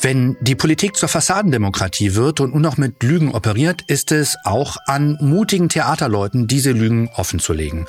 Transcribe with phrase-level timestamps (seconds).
[0.00, 4.76] Wenn die Politik zur Fassadendemokratie wird und nur noch mit Lügen operiert, ist es auch
[4.86, 7.86] an mutigen Theaterleuten, diese Lügen offenzulegen.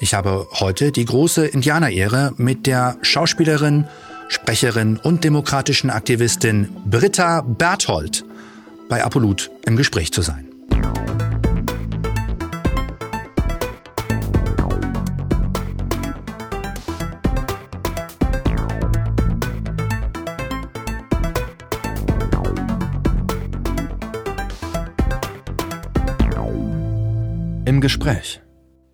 [0.00, 3.86] Ich habe heute die große Indianerehre mit der Schauspielerin,
[4.28, 8.24] Sprecherin und demokratischen Aktivistin Britta Berthold
[8.88, 10.51] bei Apolut im Gespräch zu sein.
[27.72, 28.42] Im Gespräch.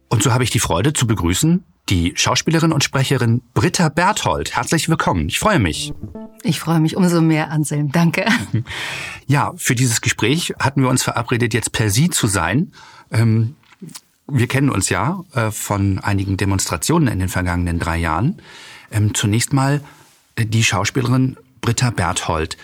[0.09, 4.55] Und so habe ich die Freude zu begrüßen die Schauspielerin und Sprecherin Britta Berthold.
[4.55, 5.28] Herzlich willkommen.
[5.28, 5.92] Ich freue mich.
[6.45, 7.91] Ich freue mich umso mehr, Anselm.
[7.91, 8.27] Danke.
[9.27, 12.72] Ja, für dieses Gespräch hatten wir uns verabredet, jetzt per Sie zu sein.
[13.10, 13.56] Ähm,
[14.28, 18.41] wir kennen uns ja äh, von einigen Demonstrationen in den vergangenen drei Jahren.
[18.92, 19.80] Ähm, zunächst mal
[20.36, 22.56] äh, die Schauspielerin Britta Berthold.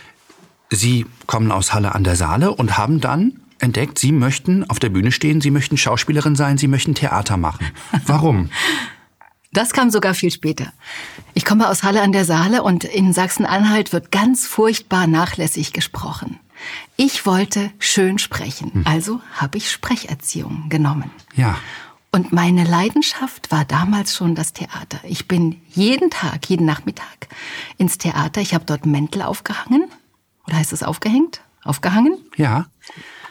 [0.71, 4.89] Sie kommen aus Halle an der Saale und haben dann entdeckt, Sie möchten auf der
[4.89, 7.67] Bühne stehen, Sie möchten Schauspielerin sein, Sie möchten Theater machen.
[8.07, 8.51] Warum?
[9.53, 10.73] Das kam sogar viel später.
[11.33, 16.41] Ich komme aus Halle an der Saale und in Sachsen-Anhalt wird ganz furchtbar nachlässig gesprochen.
[16.97, 18.87] Ich wollte schön sprechen, hm.
[18.87, 21.11] also habe ich Sprecherziehung genommen.
[21.37, 21.57] Ja.
[22.11, 25.01] Und meine Leidenschaft war damals schon das Theater.
[25.03, 27.29] Ich bin jeden Tag, jeden Nachmittag
[27.77, 28.41] ins Theater.
[28.41, 29.91] Ich habe dort Mäntel aufgehangen.
[30.47, 31.41] Oder heißt es aufgehängt?
[31.65, 32.19] Aufgehangen?
[32.37, 32.67] Ja.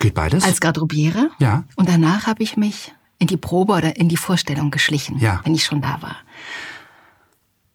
[0.03, 0.43] Geht beides?
[0.43, 1.31] Als Garderobiere.
[1.39, 1.63] Ja.
[1.77, 5.39] Und danach habe ich mich in die Probe oder in die Vorstellung geschlichen, ja.
[5.45, 6.17] wenn ich schon da war.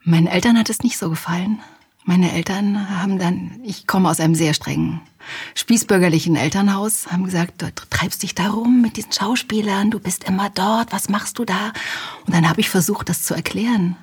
[0.04, 1.60] Meinen Eltern hat es nicht so gefallen.
[2.04, 5.00] Meine Eltern haben dann, ich komme aus einem sehr strengen,
[5.54, 10.50] spießbürgerlichen Elternhaus, haben gesagt, du treibst dich da rum mit diesen Schauspielern, du bist immer
[10.50, 11.72] dort, was machst du da?
[12.26, 13.96] Und dann habe ich versucht, das zu erklären.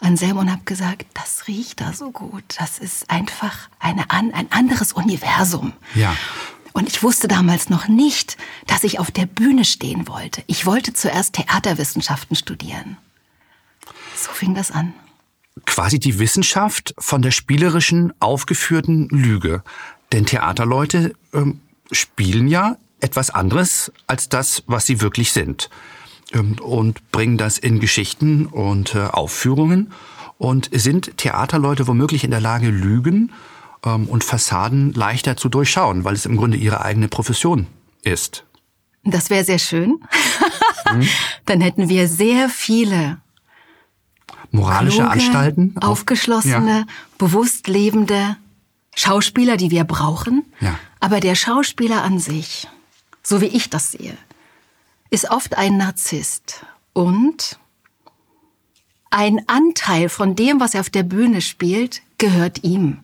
[0.00, 2.44] Anselm und habe gesagt, das riecht da so gut.
[2.58, 5.72] Das ist einfach eine, ein anderes Universum.
[5.94, 6.14] Ja.
[6.72, 10.42] Und ich wusste damals noch nicht, dass ich auf der Bühne stehen wollte.
[10.46, 12.96] Ich wollte zuerst Theaterwissenschaften studieren.
[14.16, 14.92] So fing das an.
[15.66, 19.62] Quasi die Wissenschaft von der spielerischen, aufgeführten Lüge.
[20.12, 25.70] Denn Theaterleute ähm, spielen ja etwas anderes als das, was sie wirklich sind.
[26.32, 29.92] Ähm, und bringen das in Geschichten und äh, Aufführungen.
[30.38, 33.32] Und sind Theaterleute womöglich in der Lage, Lügen
[33.84, 37.66] ähm, und Fassaden leichter zu durchschauen, weil es im Grunde ihre eigene Profession
[38.02, 38.44] ist.
[39.04, 40.00] Das wäre sehr schön.
[40.92, 41.08] mhm.
[41.46, 43.18] Dann hätten wir sehr viele
[44.50, 46.86] moralische kluge, Anstalten, aufgeschlossene, ja.
[47.18, 48.36] bewusst lebende
[48.94, 50.44] Schauspieler, die wir brauchen.
[50.60, 50.78] Ja.
[50.98, 52.68] Aber der Schauspieler an sich,
[53.22, 54.16] so wie ich das sehe,
[55.10, 57.58] ist oft ein Narzisst und
[59.10, 63.00] ein Anteil von dem, was er auf der Bühne spielt, gehört ihm.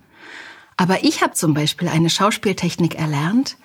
[0.76, 3.56] Aber ich habe zum Beispiel eine Schauspieltechnik erlernt,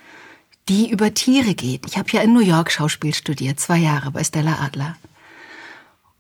[0.69, 1.85] die über Tiere geht.
[1.85, 4.95] Ich habe ja in New York Schauspiel studiert, zwei Jahre bei Stella Adler.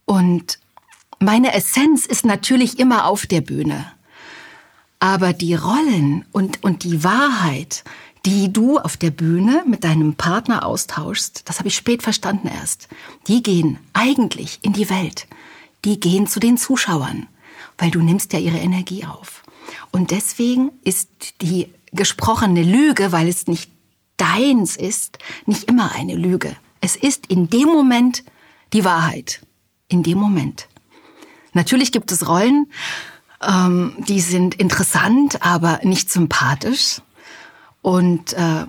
[0.05, 0.59] Und
[1.19, 3.91] meine Essenz ist natürlich immer auf der Bühne.
[4.99, 7.83] Aber die Rollen und, und die Wahrheit,
[8.25, 12.87] die du auf der Bühne mit deinem Partner austauschst, das habe ich spät verstanden erst,
[13.27, 15.27] die gehen eigentlich in die Welt.
[15.85, 17.27] Die gehen zu den Zuschauern,
[17.77, 19.40] weil du nimmst ja ihre Energie auf.
[19.91, 21.09] Und deswegen ist
[21.41, 23.71] die gesprochene Lüge, weil es nicht
[24.17, 26.55] deins ist, nicht immer eine Lüge.
[26.79, 28.23] Es ist in dem Moment
[28.73, 29.41] die Wahrheit.
[29.87, 30.67] In dem Moment.
[31.53, 32.67] Natürlich gibt es Rollen,
[33.41, 37.01] ähm, die sind interessant, aber nicht sympathisch.
[37.81, 38.65] Und äh,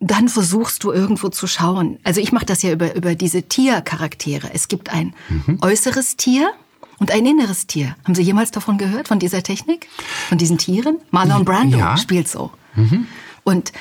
[0.00, 1.98] dann versuchst du irgendwo zu schauen.
[2.04, 4.50] Also ich mache das ja über, über diese Tiercharaktere.
[4.52, 5.58] Es gibt ein mhm.
[5.62, 6.52] äußeres Tier,
[6.98, 7.96] und ein inneres Tier.
[8.04, 9.88] Haben Sie jemals davon gehört, von dieser Technik?
[10.28, 10.98] Von diesen Tieren?
[11.10, 11.96] Marlon Brando ja.
[11.96, 12.52] spielt so.
[12.74, 13.06] Mhm.
[13.44, 13.72] Und,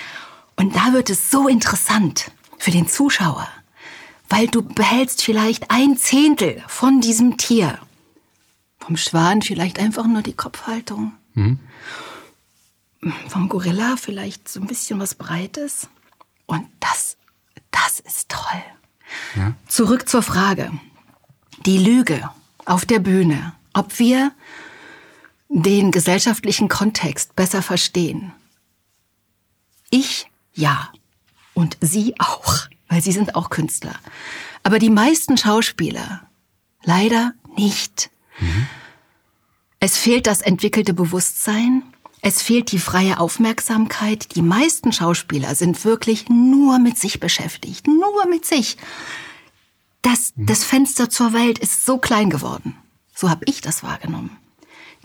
[0.55, 3.47] und da wird es so interessant für den Zuschauer,
[4.29, 7.79] weil du behältst vielleicht ein Zehntel von diesem Tier.
[8.79, 11.13] Vom Schwan vielleicht einfach nur die Kopfhaltung.
[11.33, 11.59] Mhm.
[13.27, 15.87] Vom Gorilla vielleicht so ein bisschen was Breites.
[16.47, 17.17] Und das,
[17.71, 18.63] das ist toll.
[19.35, 19.53] Ja.
[19.67, 20.71] Zurück zur Frage.
[21.65, 22.29] Die Lüge
[22.65, 24.31] auf der Bühne, ob wir
[25.49, 28.33] den gesellschaftlichen Kontext besser verstehen.
[29.89, 30.89] Ich ja
[31.53, 33.95] und Sie auch, weil Sie sind auch Künstler.
[34.63, 36.27] Aber die meisten Schauspieler
[36.83, 38.09] leider nicht.
[38.39, 38.67] Mhm.
[39.79, 41.83] Es fehlt das entwickelte Bewusstsein,
[42.27, 44.35] es fehlt die freie Aufmerksamkeit.
[44.35, 48.77] Die meisten Schauspieler sind wirklich nur mit sich beschäftigt, nur mit sich.
[50.05, 50.45] Das, mhm.
[50.45, 52.77] das Fenster zur Welt ist so klein geworden.
[53.15, 54.37] So habe ich das wahrgenommen.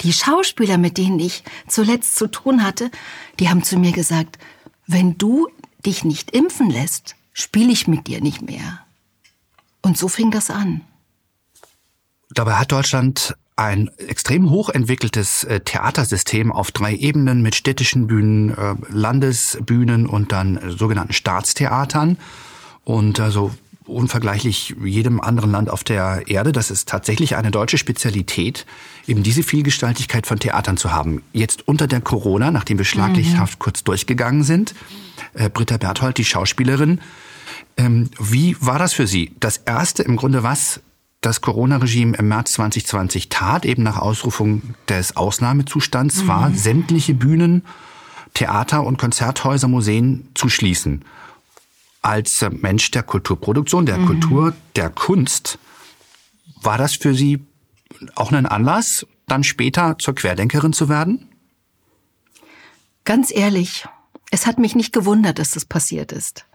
[0.02, 2.90] Die Schauspieler, mit denen ich zuletzt zu tun hatte,
[3.38, 4.38] die haben zu mir gesagt,
[4.86, 5.48] wenn du
[5.86, 8.80] dich nicht impfen lässt, spiele ich mit dir nicht mehr.
[9.80, 10.82] Und so fing das an.
[12.30, 18.74] Dabei hat Deutschland ein extrem hochentwickeltes äh, Theatersystem auf drei Ebenen mit städtischen Bühnen, äh,
[18.88, 22.18] Landesbühnen und dann äh, sogenannten Staatstheatern.
[22.84, 23.52] Und also
[23.90, 26.52] unvergleichlich jedem anderen Land auf der Erde.
[26.52, 28.66] Das ist tatsächlich eine deutsche Spezialität,
[29.06, 31.22] eben diese Vielgestaltigkeit von Theatern zu haben.
[31.32, 33.62] Jetzt unter der Corona, nachdem wir schlaglichthaft mhm.
[33.62, 34.74] kurz durchgegangen sind,
[35.34, 37.00] äh, Britta Berthold, die Schauspielerin,
[37.76, 39.32] ähm, wie war das für Sie?
[39.40, 40.80] Das erste im Grunde, was
[41.20, 46.28] das Corona-Regime im März 2020 tat, eben nach Ausrufung des Ausnahmezustands, mhm.
[46.28, 47.62] war, sämtliche Bühnen,
[48.34, 51.04] Theater und Konzerthäuser, Museen zu schließen
[52.02, 54.06] als Mensch der Kulturproduktion, der mhm.
[54.06, 55.58] Kultur, der Kunst,
[56.62, 57.44] war das für Sie
[58.14, 61.28] auch ein Anlass, dann später zur Querdenkerin zu werden?
[63.04, 63.86] Ganz ehrlich,
[64.30, 66.46] es hat mich nicht gewundert, dass das passiert ist,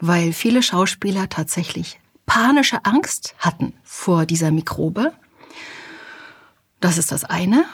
[0.00, 5.12] weil viele Schauspieler tatsächlich panische Angst hatten vor dieser Mikrobe.
[6.80, 7.64] Das ist das eine.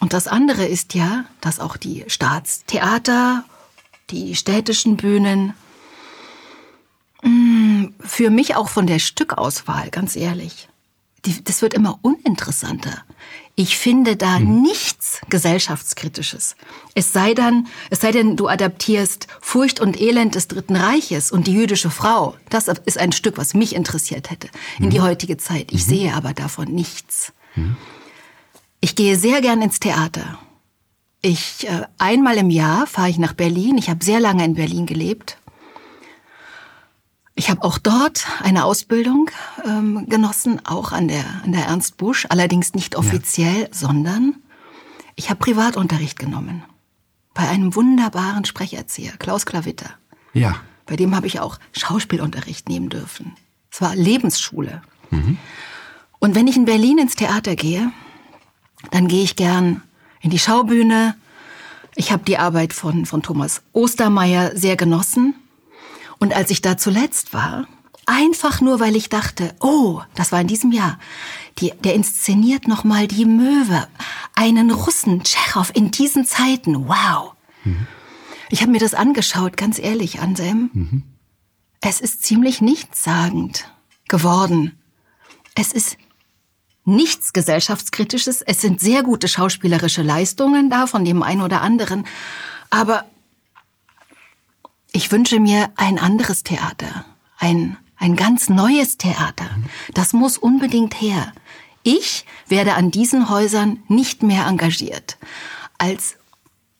[0.00, 3.44] Und das andere ist ja, dass auch die Staatstheater,
[4.10, 5.54] die städtischen Bühnen
[8.00, 10.68] für mich auch von der Stückauswahl, ganz ehrlich.
[11.24, 13.04] Die, das wird immer uninteressanter.
[13.56, 14.62] Ich finde da hm.
[14.62, 16.54] nichts gesellschaftskritisches.
[16.94, 21.48] Es sei dann, es sei denn, du adaptierst Furcht und Elend des Dritten Reiches und
[21.48, 22.36] die jüdische Frau.
[22.50, 24.48] Das ist ein Stück, was mich interessiert hätte
[24.78, 24.90] in hm.
[24.90, 25.72] die heutige Zeit.
[25.72, 25.88] Ich hm.
[25.88, 27.32] sehe aber davon nichts.
[27.54, 27.76] Hm.
[28.80, 30.38] Ich gehe sehr gern ins Theater.
[31.20, 33.76] Ich äh, einmal im Jahr fahre ich nach Berlin.
[33.76, 35.37] Ich habe sehr lange in Berlin gelebt
[37.38, 39.30] ich habe auch dort eine Ausbildung
[39.64, 43.68] ähm, genossen, auch an der, an der Ernst Busch, allerdings nicht offiziell, ja.
[43.70, 44.34] sondern
[45.14, 46.64] ich habe Privatunterricht genommen.
[47.34, 49.90] Bei einem wunderbaren Sprecherzieher, Klaus Klavitter.
[50.32, 50.56] Ja.
[50.84, 53.36] Bei dem habe ich auch Schauspielunterricht nehmen dürfen.
[53.70, 54.82] Es war Lebensschule.
[55.10, 55.38] Mhm.
[56.18, 57.92] Und wenn ich in Berlin ins Theater gehe,
[58.90, 59.82] dann gehe ich gern
[60.20, 61.14] in die Schaubühne.
[61.94, 65.36] Ich habe die Arbeit von, von Thomas Ostermeier sehr genossen.
[66.18, 67.66] Und als ich da zuletzt war,
[68.06, 70.98] einfach nur, weil ich dachte, oh, das war in diesem Jahr,
[71.58, 73.86] die, der inszeniert noch mal die Möwe,
[74.34, 77.34] einen Russen, Tschechow in diesen Zeiten, wow.
[77.64, 77.86] Mhm.
[78.50, 80.70] Ich habe mir das angeschaut, ganz ehrlich, Anselm.
[80.72, 81.02] Mhm.
[81.80, 83.70] Es ist ziemlich nichtssagend
[84.08, 84.78] geworden.
[85.54, 85.98] Es ist
[86.84, 88.42] nichts gesellschaftskritisches.
[88.42, 92.06] Es sind sehr gute schauspielerische Leistungen da von dem einen oder anderen.
[92.70, 93.04] Aber
[94.92, 97.04] ich wünsche mir ein anderes Theater,
[97.38, 99.48] ein, ein ganz neues Theater.
[99.94, 101.32] Das muss unbedingt her.
[101.82, 105.18] Ich werde an diesen Häusern nicht mehr engagiert.
[105.78, 106.16] Als,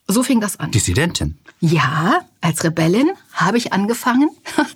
[0.06, 0.70] so fing das an.
[0.70, 1.38] Dissidentin?
[1.60, 4.30] Ja, als Rebellin habe ich angefangen.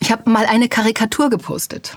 [0.00, 1.96] Ich habe mal eine Karikatur gepostet.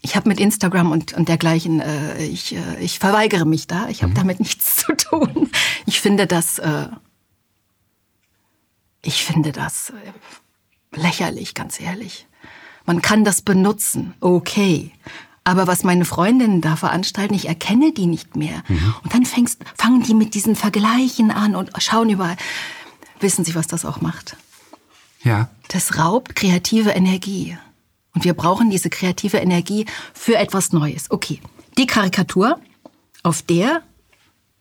[0.00, 3.88] Ich habe mit Instagram und, und dergleichen, äh, ich, äh, ich verweigere mich da.
[3.88, 4.16] Ich habe mhm.
[4.16, 5.48] damit nichts zu tun.
[5.86, 6.88] Ich finde das äh,
[9.02, 12.26] ich finde das äh, lächerlich, ganz ehrlich.
[12.86, 14.92] Man kann das benutzen, okay.
[15.44, 18.62] Aber was meine Freundinnen da veranstalten, ich erkenne die nicht mehr.
[18.68, 18.94] Mhm.
[19.02, 22.36] Und dann fängst, fangen die mit diesen Vergleichen an und schauen überall.
[23.20, 24.36] Wissen Sie, was das auch macht?
[25.22, 25.48] Ja.
[25.68, 27.56] Das raubt kreative Energie.
[28.14, 31.10] Und wir brauchen diese kreative Energie für etwas Neues.
[31.10, 31.40] Okay.
[31.78, 32.58] Die Karikatur,
[33.22, 33.82] auf der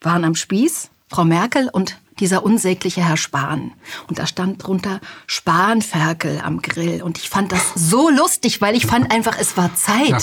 [0.02, 3.72] waren am Spieß Frau Merkel und dieser unsägliche Herr Spahn.
[4.08, 7.02] Und da stand drunter Spanferkel am Grill.
[7.02, 10.20] Und ich fand das so lustig, weil ich fand einfach, es war Zeit, ja.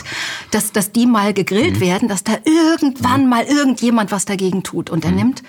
[0.51, 1.81] dass, dass die mal gegrillt mhm.
[1.81, 3.31] werden, dass da irgendwann mhm.
[3.31, 4.91] mal irgendjemand was dagegen tut.
[4.91, 5.17] Und er mhm.
[5.17, 5.43] nimmt,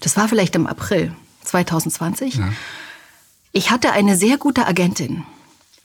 [0.00, 2.52] das war vielleicht im April 2020, ja.
[3.52, 5.24] ich hatte eine sehr gute Agentin,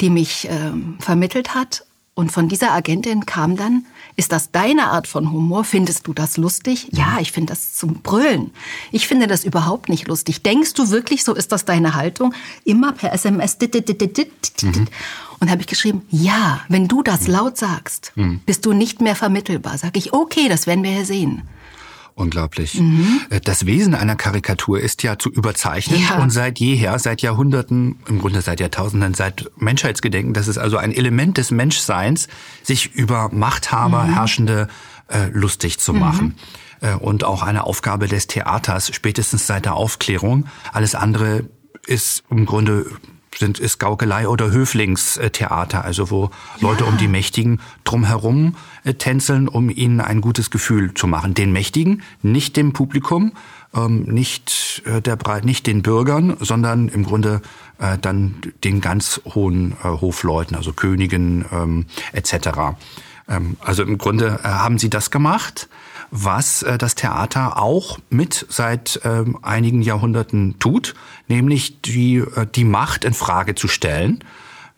[0.01, 1.85] die mich ähm, vermittelt hat.
[2.19, 3.85] Und von dieser Agentin kam dann,
[4.17, 5.63] ist das deine Art von Humor?
[5.63, 6.89] Findest du das lustig?
[6.91, 8.51] Ja, ich finde das zum Brüllen.
[8.91, 10.43] Ich finde das überhaupt nicht lustig.
[10.43, 12.33] Denkst du wirklich, so ist das deine Haltung?
[12.65, 13.57] Immer per SMS.
[13.61, 14.87] Mhm.
[15.39, 18.41] Und habe ich geschrieben, ja, wenn du das laut sagst, mhm.
[18.45, 19.77] bist du nicht mehr vermittelbar.
[19.77, 21.43] Sag ich, okay, das werden wir ja sehen.
[22.15, 22.79] Unglaublich.
[22.79, 23.21] Mhm.
[23.29, 26.21] Äh, das Wesen einer Karikatur ist ja zu überzeichnen ja.
[26.21, 30.91] und seit jeher, seit Jahrhunderten, im Grunde seit Jahrtausenden, seit Menschheitsgedenken, das ist also ein
[30.91, 32.27] Element des Menschseins,
[32.63, 34.13] sich über Machthaber, mhm.
[34.13, 34.67] Herrschende
[35.07, 36.35] äh, lustig zu machen.
[36.81, 36.89] Mhm.
[36.89, 40.45] Äh, und auch eine Aufgabe des Theaters, spätestens seit der Aufklärung.
[40.71, 41.45] Alles andere
[41.87, 42.85] ist im Grunde
[43.39, 46.29] sind, ist Gaukelei oder Höflingstheater, also wo
[46.59, 51.33] Leute um die Mächtigen drumherum äh, tänzeln, um ihnen ein gutes Gefühl zu machen.
[51.33, 53.31] Den Mächtigen, nicht dem Publikum,
[53.73, 57.41] ähm, nicht äh, der nicht den Bürgern, sondern im Grunde
[57.79, 62.75] äh, dann den ganz hohen Hofleuten, also Königen ähm, etc.
[63.27, 65.69] Ähm, also im Grunde haben sie das gemacht,
[66.11, 70.95] was äh, das Theater auch mit seit ähm, einigen Jahrhunderten tut,
[71.27, 74.23] nämlich die, äh, die Macht in Frage zu stellen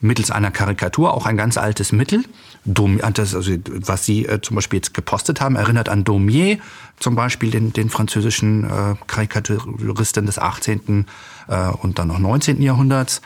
[0.01, 2.25] mittels einer Karikatur, auch ein ganz altes Mittel.
[2.65, 6.57] Dom, das, also, was Sie äh, zum Beispiel jetzt gepostet haben, erinnert an Daumier,
[6.99, 11.05] zum Beispiel den, den französischen äh, Karikaturisten des 18.
[11.47, 12.61] Äh, und dann noch 19.
[12.61, 13.21] Jahrhunderts.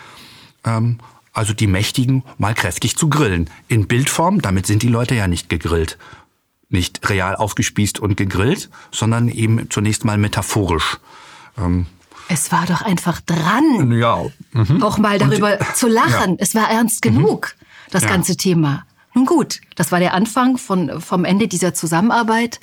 [0.66, 1.00] Ähm,
[1.34, 3.50] also die Mächtigen mal kräftig zu grillen.
[3.68, 5.98] In Bildform, damit sind die Leute ja nicht gegrillt.
[6.76, 10.98] Nicht real aufgespießt und gegrillt, sondern eben zunächst mal metaphorisch.
[11.58, 11.86] Ähm,
[12.28, 14.26] es war doch einfach dran, ja.
[14.52, 14.84] Mhm.
[14.84, 16.32] auch mal darüber und, zu lachen.
[16.32, 16.38] Ja.
[16.40, 17.92] Es war ernst genug, mhm.
[17.92, 18.10] das ja.
[18.10, 18.86] ganze Thema.
[19.14, 22.60] Nun gut, das war der Anfang von, vom Ende dieser Zusammenarbeit.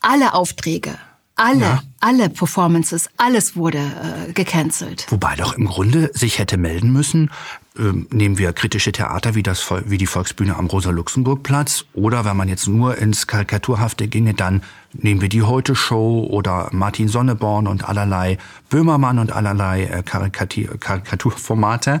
[0.00, 0.96] Alle Aufträge,
[1.34, 1.82] alle, ja.
[1.98, 5.06] alle Performances, alles wurde äh, gecancelt.
[5.10, 7.30] Wobei doch im Grunde sich hätte melden müssen,
[7.76, 12.68] nehmen wir kritische Theater wie, das, wie die Volksbühne am Rosa-Luxemburg-Platz oder wenn man jetzt
[12.68, 14.62] nur ins Karikaturhafte ginge, dann
[14.92, 18.38] nehmen wir die Heute-Show oder Martin Sonneborn und allerlei
[18.70, 22.00] Böhmermann und allerlei äh, Karikatur Karikaturformate,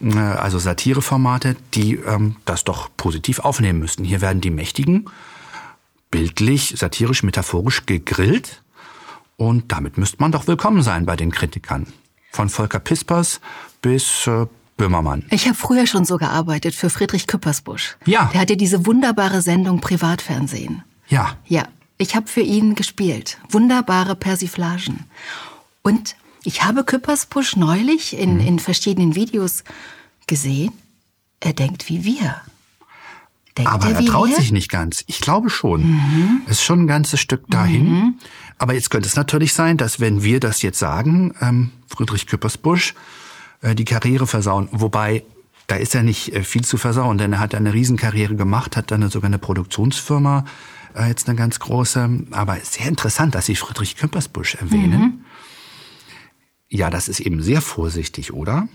[0.00, 4.04] äh, also Satireformate, die ähm, das doch positiv aufnehmen müssten.
[4.04, 5.10] Hier werden die Mächtigen
[6.10, 8.62] bildlich, satirisch, metaphorisch gegrillt
[9.36, 11.88] und damit müsste man doch willkommen sein bei den Kritikern.
[12.32, 13.42] Von Volker Pispers
[13.82, 15.24] bis äh, Böhmermann.
[15.30, 17.96] Ich habe früher schon so gearbeitet für Friedrich Küppersbusch.
[18.06, 18.30] Ja.
[18.32, 20.82] Der hatte diese wunderbare Sendung Privatfernsehen.
[21.08, 21.36] Ja.
[21.46, 21.64] Ja.
[21.96, 23.38] Ich habe für ihn gespielt.
[23.48, 25.04] Wunderbare Persiflagen.
[25.82, 28.40] Und ich habe Küppersbusch neulich in, mhm.
[28.46, 29.64] in verschiedenen Videos
[30.26, 30.72] gesehen.
[31.40, 32.40] Er denkt wie wir.
[33.56, 34.36] Denkt Aber er, er traut wir?
[34.36, 35.04] sich nicht ganz.
[35.06, 35.92] Ich glaube schon.
[35.92, 36.40] Mhm.
[36.46, 37.88] Es ist schon ein ganzes Stück dahin.
[37.88, 38.14] Mhm.
[38.58, 42.94] Aber jetzt könnte es natürlich sein, dass wenn wir das jetzt sagen, ähm, Friedrich Küppersbusch,
[43.72, 44.68] die Karriere versauen.
[44.72, 45.24] Wobei,
[45.66, 48.90] da ist ja nicht äh, viel zu versauen, denn er hat eine Riesenkarriere gemacht, hat
[48.90, 50.44] dann sogar eine Produktionsfirma,
[50.94, 52.26] äh, jetzt eine ganz große.
[52.32, 55.00] Aber sehr interessant, dass Sie Friedrich Kümpersbusch erwähnen.
[55.00, 55.24] Mhm.
[56.68, 58.68] Ja, das ist eben sehr vorsichtig, oder?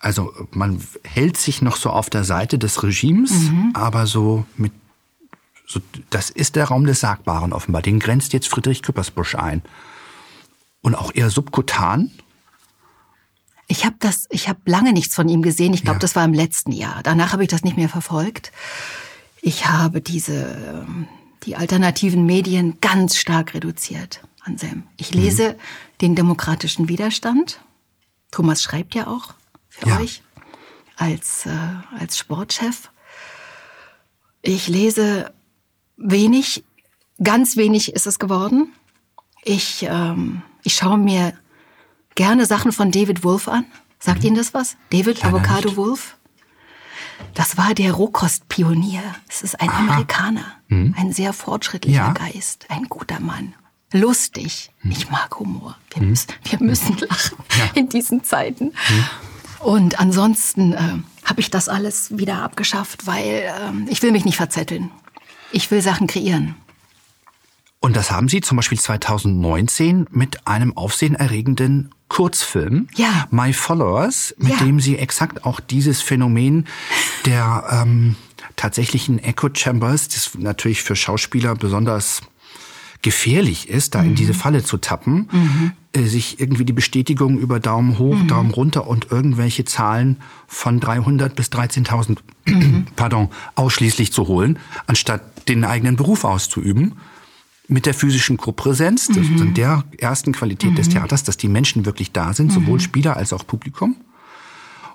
[0.00, 3.70] Also man hält sich noch so auf der Seite des Regimes, mhm.
[3.72, 4.72] aber so mit
[5.66, 7.82] so, das ist der Raum des Sagbaren offenbar.
[7.82, 9.62] Den grenzt jetzt Friedrich Küppersbusch ein.
[10.80, 12.12] Und auch eher subkutan,
[13.68, 15.74] ich habe das, ich habe lange nichts von ihm gesehen.
[15.74, 16.00] Ich glaube, ja.
[16.00, 17.02] das war im letzten Jahr.
[17.02, 18.52] Danach habe ich das nicht mehr verfolgt.
[19.42, 21.08] Ich habe diese ähm,
[21.44, 24.84] die alternativen Medien ganz stark reduziert, Anselm.
[24.96, 25.20] Ich mhm.
[25.20, 25.54] lese mhm.
[26.00, 27.60] den demokratischen Widerstand.
[28.30, 29.34] Thomas schreibt ja auch
[29.68, 30.00] für ja.
[30.00, 30.22] euch
[30.96, 31.50] als äh,
[31.98, 32.90] als Sportchef.
[34.42, 35.32] Ich lese
[35.96, 36.64] wenig,
[37.22, 38.72] ganz wenig ist es geworden.
[39.44, 41.32] Ich ähm, ich schaue mir
[42.16, 43.64] gerne Sachen von David Wolf an.
[44.00, 44.26] Sagt mhm.
[44.26, 44.76] Ihnen das was?
[44.90, 45.76] David Leider Avocado nicht.
[45.76, 46.16] Wolf?
[47.34, 49.02] Das war der Rohkostpionier.
[49.28, 49.78] Es ist ein Aha.
[49.78, 50.94] Amerikaner, mhm.
[50.98, 52.12] ein sehr fortschrittlicher ja.
[52.12, 53.54] Geist, ein guter Mann.
[53.92, 54.70] Lustig.
[54.82, 54.90] Mhm.
[54.90, 55.76] Ich mag Humor.
[55.90, 56.10] Wir, mhm.
[56.10, 57.70] müssen, wir müssen lachen ja.
[57.74, 58.66] in diesen Zeiten.
[58.66, 59.04] Mhm.
[59.60, 60.78] Und ansonsten äh,
[61.24, 64.90] habe ich das alles wieder abgeschafft, weil äh, ich will mich nicht verzetteln.
[65.52, 66.56] Ich will Sachen kreieren.
[67.86, 73.28] Und das haben Sie zum Beispiel 2019 mit einem aufsehenerregenden Kurzfilm, ja.
[73.30, 74.56] My Followers, mit ja.
[74.56, 76.66] dem Sie exakt auch dieses Phänomen
[77.26, 78.16] der ähm,
[78.56, 82.22] tatsächlichen Echo Chambers, das natürlich für Schauspieler besonders
[83.02, 84.08] gefährlich ist, da mhm.
[84.08, 85.72] in diese Falle zu tappen, mhm.
[85.92, 88.26] äh, sich irgendwie die Bestätigung über Daumen hoch, mhm.
[88.26, 90.16] Daumen runter und irgendwelche Zahlen
[90.48, 92.86] von 300 bis 13.000, mhm.
[92.96, 96.94] pardon, ausschließlich zu holen, anstatt den eigenen Beruf auszuüben
[97.68, 99.54] mit der physischen Kopräsenz, mhm.
[99.54, 100.76] der ersten Qualität mhm.
[100.76, 102.82] des Theaters, dass die Menschen wirklich da sind, sowohl mhm.
[102.82, 103.96] Spieler als auch Publikum.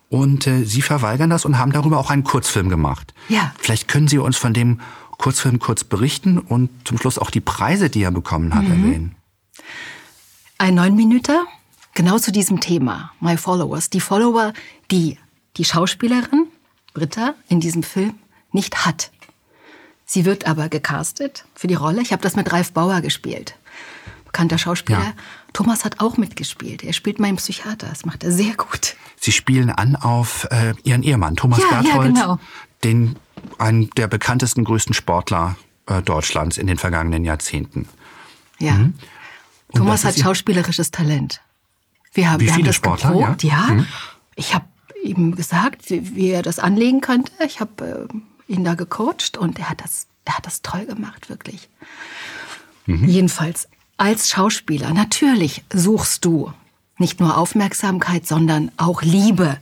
[0.09, 3.13] Und äh, Sie verweigern das und haben darüber auch einen Kurzfilm gemacht.
[3.29, 3.53] Ja.
[3.59, 4.79] Vielleicht können Sie uns von dem
[5.17, 8.71] Kurzfilm kurz berichten und zum Schluss auch die Preise, die er bekommen hat, mhm.
[8.71, 9.15] erwähnen.
[10.57, 11.45] Ein Neunminüter,
[11.93, 13.89] genau zu diesem Thema, My Followers.
[13.89, 14.53] Die Follower,
[14.91, 15.17] die
[15.57, 16.47] die Schauspielerin
[16.93, 18.15] Britta in diesem Film
[18.51, 19.11] nicht hat.
[20.13, 22.01] Sie wird aber gecastet für die Rolle.
[22.01, 23.55] Ich habe das mit Ralf Bauer gespielt.
[24.25, 24.99] Bekannter Schauspieler.
[24.99, 25.13] Ja.
[25.53, 26.83] Thomas hat auch mitgespielt.
[26.83, 27.87] Er spielt meinen Psychiater.
[27.87, 28.97] Das macht er sehr gut.
[29.15, 32.39] Sie spielen an auf äh, Ihren Ehemann, Thomas ja, Berthold, ja, genau.
[32.83, 33.15] den,
[33.57, 37.87] einen der bekanntesten, größten Sportler äh, Deutschlands in den vergangenen Jahrzehnten.
[38.59, 38.73] Ja.
[38.73, 38.95] Mhm.
[39.73, 41.39] Thomas hat schauspielerisches Talent.
[42.11, 43.11] Wir haben, Wie wir viele haben das Sportler?
[43.13, 43.43] Geprobt.
[43.43, 43.49] Ja.
[43.49, 43.73] ja.
[43.75, 43.87] Mhm.
[44.35, 44.65] Ich habe
[45.05, 47.31] ihm gesagt, wie, wie er das anlegen könnte.
[47.45, 48.13] Ich habe äh,
[48.51, 51.69] ihn da gecoacht und er hat das, er hat das toll gemacht, wirklich.
[52.85, 53.07] Mhm.
[53.07, 53.67] Jedenfalls
[53.97, 56.53] als Schauspieler, natürlich suchst du
[56.97, 59.57] nicht nur Aufmerksamkeit, sondern auch Liebe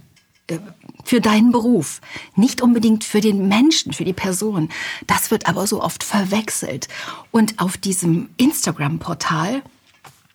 [0.47, 0.59] äh,
[1.05, 2.01] für deinen Beruf,
[2.35, 4.69] nicht unbedingt für den Menschen, für die Person.
[5.07, 6.87] Das wird aber so oft verwechselt.
[7.31, 9.63] Und auf diesem Instagram-Portal,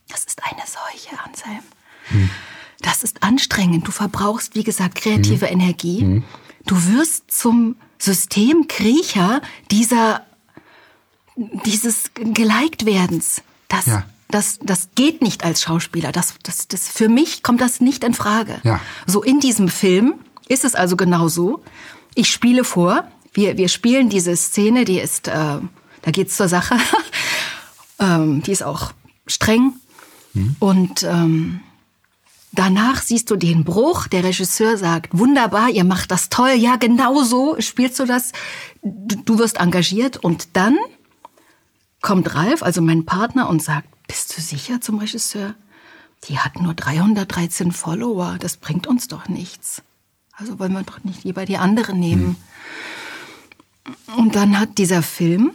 [0.08, 1.62] das ist eine Seuche, Anselm.
[2.08, 2.30] Hm.
[2.80, 3.86] Das ist anstrengend.
[3.86, 5.60] Du verbrauchst, wie gesagt, kreative hm.
[5.60, 6.00] Energie.
[6.00, 6.24] Hm.
[6.66, 10.22] Du wirst zum Systemkriecher dieser,
[11.36, 13.42] dieses geliked werdens.
[13.68, 14.04] Das, ja.
[14.28, 16.12] das, das geht nicht als Schauspieler.
[16.12, 18.60] Das, das, das, für mich kommt das nicht in Frage.
[18.62, 18.80] Ja.
[19.06, 20.14] So in diesem Film
[20.48, 21.62] ist es also genau so.
[22.14, 23.08] Ich spiele vor.
[23.32, 26.76] Wir, wir spielen diese Szene, die ist, äh, da geht's zur Sache.
[27.98, 28.92] ähm, die ist auch
[29.26, 29.72] streng.
[30.34, 30.56] Mhm.
[30.60, 31.60] Und ähm,
[32.54, 34.06] danach siehst du den Bruch.
[34.08, 36.52] Der Regisseur sagt, wunderbar, ihr macht das toll.
[36.56, 38.32] Ja, genau so spielst du das.
[38.82, 40.16] Du, wirst engagiert.
[40.16, 40.76] Und dann
[42.00, 45.54] kommt Ralf, also mein Partner, und sagt, bist du sicher zum Regisseur?
[46.28, 48.36] Die hat nur 313 Follower.
[48.38, 49.82] Das bringt uns doch nichts.
[50.32, 52.36] Also wollen wir doch nicht lieber die anderen nehmen.
[54.06, 54.14] Hm.
[54.16, 55.52] Und dann hat dieser Film,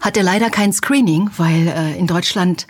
[0.00, 2.66] hatte leider kein Screening, weil äh, in Deutschland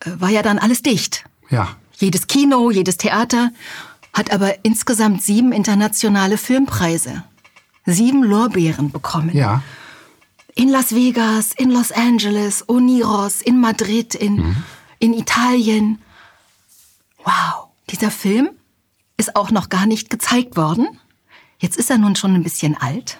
[0.00, 1.24] äh, war ja dann alles dicht.
[1.50, 1.76] Ja.
[1.98, 3.50] Jedes Kino, jedes Theater
[4.12, 7.24] hat aber insgesamt sieben internationale Filmpreise,
[7.86, 9.36] sieben Lorbeeren bekommen.
[9.36, 9.62] Ja.
[10.54, 14.56] In Las Vegas, in Los Angeles, Oniros, in Madrid, in, mhm.
[14.98, 15.98] in Italien.
[17.24, 18.50] Wow, dieser Film
[19.16, 20.88] ist auch noch gar nicht gezeigt worden.
[21.58, 23.18] Jetzt ist er nun schon ein bisschen alt.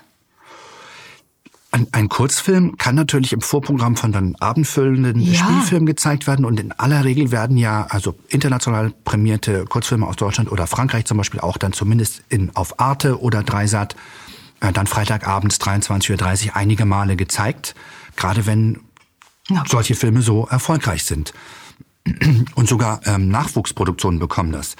[1.78, 5.38] Ein, ein Kurzfilm kann natürlich im Vorprogramm von dann abendfüllenden ja.
[5.38, 10.50] Spielfilmen gezeigt werden und in aller Regel werden ja also international prämierte Kurzfilme aus Deutschland
[10.50, 13.94] oder Frankreich zum Beispiel auch dann zumindest in, auf Arte oder Dreisat
[14.60, 17.76] äh, dann Freitagabends 23.30 Uhr einige Male gezeigt,
[18.16, 18.80] gerade wenn
[19.48, 19.62] ja.
[19.68, 21.32] solche Filme so erfolgreich sind.
[22.54, 24.76] Und sogar ähm, Nachwuchsproduktionen bekommen das.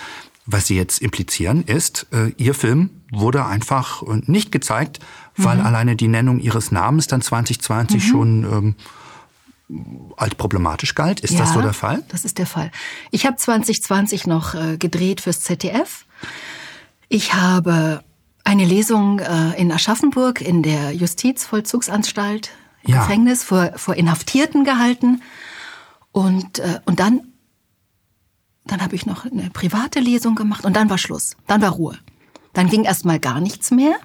[0.47, 4.99] Was Sie jetzt implizieren, ist, äh, Ihr Film wurde einfach äh, nicht gezeigt,
[5.39, 5.67] weil mhm.
[5.67, 8.09] alleine die Nennung Ihres Namens dann 2020 mhm.
[8.09, 8.75] schon ähm,
[10.17, 11.21] als problematisch galt.
[11.21, 12.03] Ist ja, das so der Fall?
[12.09, 12.71] Das ist der Fall.
[13.11, 16.07] Ich habe 2020 noch äh, gedreht fürs ZDF.
[17.09, 18.03] Ich habe
[18.45, 22.51] eine Lesung äh, in Aschaffenburg in der Justizvollzugsanstalt,
[22.85, 23.01] ja.
[23.01, 25.23] Gefängnis vor, vor Inhaftierten gehalten.
[26.13, 27.21] Und, äh, und dann
[28.69, 31.37] dann habe ich noch eine private Lesung gemacht und dann war Schluss.
[31.47, 31.99] Dann war Ruhe.
[32.53, 33.97] Dann ging erst mal gar nichts mehr.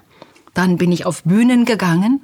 [0.54, 2.22] Dann bin ich auf Bühnen gegangen.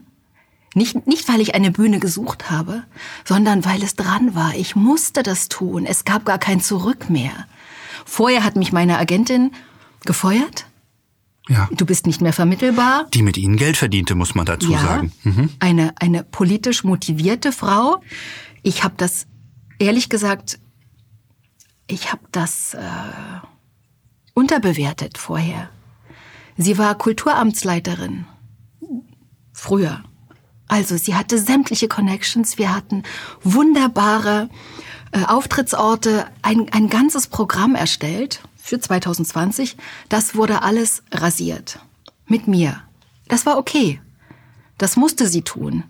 [0.75, 2.85] Nicht, nicht, weil ich eine Bühne gesucht habe,
[3.25, 4.55] sondern weil es dran war.
[4.55, 5.85] Ich musste das tun.
[5.85, 7.33] Es gab gar kein Zurück mehr.
[8.05, 9.51] Vorher hat mich meine Agentin
[10.05, 10.67] gefeuert.
[11.49, 11.69] Ja.
[11.73, 13.07] Du bist nicht mehr vermittelbar.
[13.13, 15.13] Die mit Ihnen Geld verdiente, muss man dazu ja, sagen.
[15.25, 15.51] Mhm.
[15.59, 18.01] Eine, eine politisch motivierte Frau.
[18.63, 19.27] Ich habe das
[19.81, 20.61] ehrlich gesagt
[21.91, 22.81] ich habe das äh,
[24.35, 25.71] unterbewertet vorher.
[26.63, 28.27] Sie war Kulturamtsleiterin.
[29.55, 30.05] Früher.
[30.69, 32.59] Also sie hatte sämtliche Connections.
[32.59, 33.03] Wir hatten
[33.43, 34.51] wunderbare
[35.13, 39.79] äh, Auftrittsorte, ein, ein ganzes Programm erstellt für 2020.
[40.11, 41.79] Das wurde alles rasiert.
[42.27, 42.83] Mit mir.
[43.29, 44.03] Das war okay.
[44.77, 45.85] Das musste sie tun.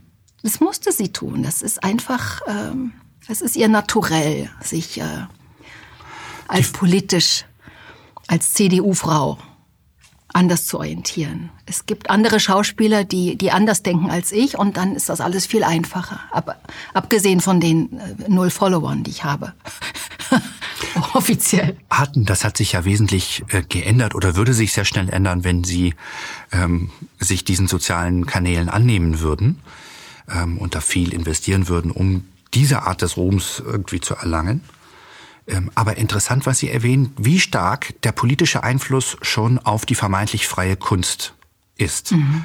[0.45, 1.43] Das musste sie tun.
[1.43, 2.93] Das ist einfach, ähm,
[3.27, 5.27] es ist ihr Naturell, sich äh,
[6.47, 7.45] als politisch,
[8.29, 9.37] als CDU-Frau
[10.33, 11.51] anders zu orientieren.
[11.67, 15.47] Es gibt andere Schauspieler, die, die anders denken als ich und dann ist das alles
[15.47, 16.21] viel einfacher.
[16.31, 16.57] Aber
[16.95, 19.53] abgesehen von den äh, null Followern, die ich habe.
[21.15, 21.77] Offiziell.
[21.91, 25.65] Hatten, das hat sich ja wesentlich äh, geändert oder würde sich sehr schnell ändern, wenn
[25.65, 25.95] Sie
[26.53, 29.59] ähm, sich diesen sozialen Kanälen annehmen würden
[30.31, 34.63] ähm, und da viel investieren würden, um diese Art des Ruhms irgendwie zu erlangen.
[35.51, 40.47] Ähm, aber interessant, was Sie erwähnen, wie stark der politische Einfluss schon auf die vermeintlich
[40.47, 41.35] freie Kunst
[41.77, 42.13] ist.
[42.13, 42.45] Mhm.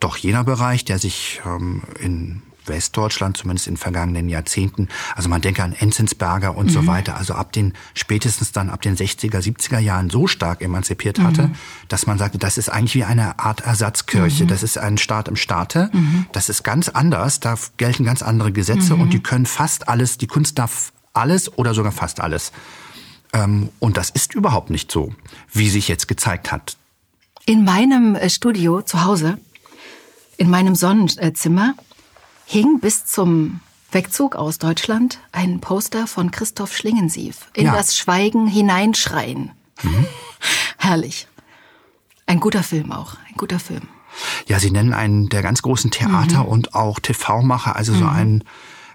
[0.00, 5.62] Doch jener Bereich, der sich ähm, in Westdeutschland, zumindest in vergangenen Jahrzehnten, also man denke
[5.62, 6.70] an Enzensberger und mhm.
[6.70, 11.18] so weiter, also ab den, spätestens dann ab den 60er, 70er Jahren so stark emanzipiert
[11.18, 11.54] hatte, mhm.
[11.88, 14.48] dass man sagte, das ist eigentlich wie eine Art Ersatzkirche, mhm.
[14.48, 16.26] das ist ein Staat im Staate, mhm.
[16.32, 19.10] das ist ganz anders, da gelten ganz andere Gesetze und mhm.
[19.10, 22.52] die können fast alles, die Kunst darf alles oder sogar fast alles.
[23.32, 25.14] Ähm, und das ist überhaupt nicht so,
[25.52, 26.76] wie sich jetzt gezeigt hat.
[27.46, 29.38] In meinem äh, Studio zu Hause,
[30.36, 31.74] in meinem Sonnenzimmer,
[32.44, 37.74] hing bis zum Wegzug aus Deutschland ein Poster von Christoph Schlingensief in ja.
[37.74, 39.50] das Schweigen hineinschreien.
[39.82, 40.06] Mhm.
[40.78, 41.26] Herrlich.
[42.26, 43.82] Ein guter Film auch, ein guter Film.
[44.46, 46.48] Ja, Sie nennen einen der ganz großen Theater- mhm.
[46.48, 48.10] und auch TV-Macher, also so mhm.
[48.10, 48.44] einen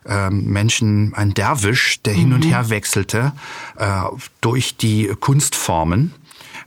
[0.08, 2.50] ähm, Menschen, ein Derwisch, der hin und mhm.
[2.50, 3.34] her wechselte
[3.78, 4.02] äh,
[4.42, 6.14] durch die Kunstformen,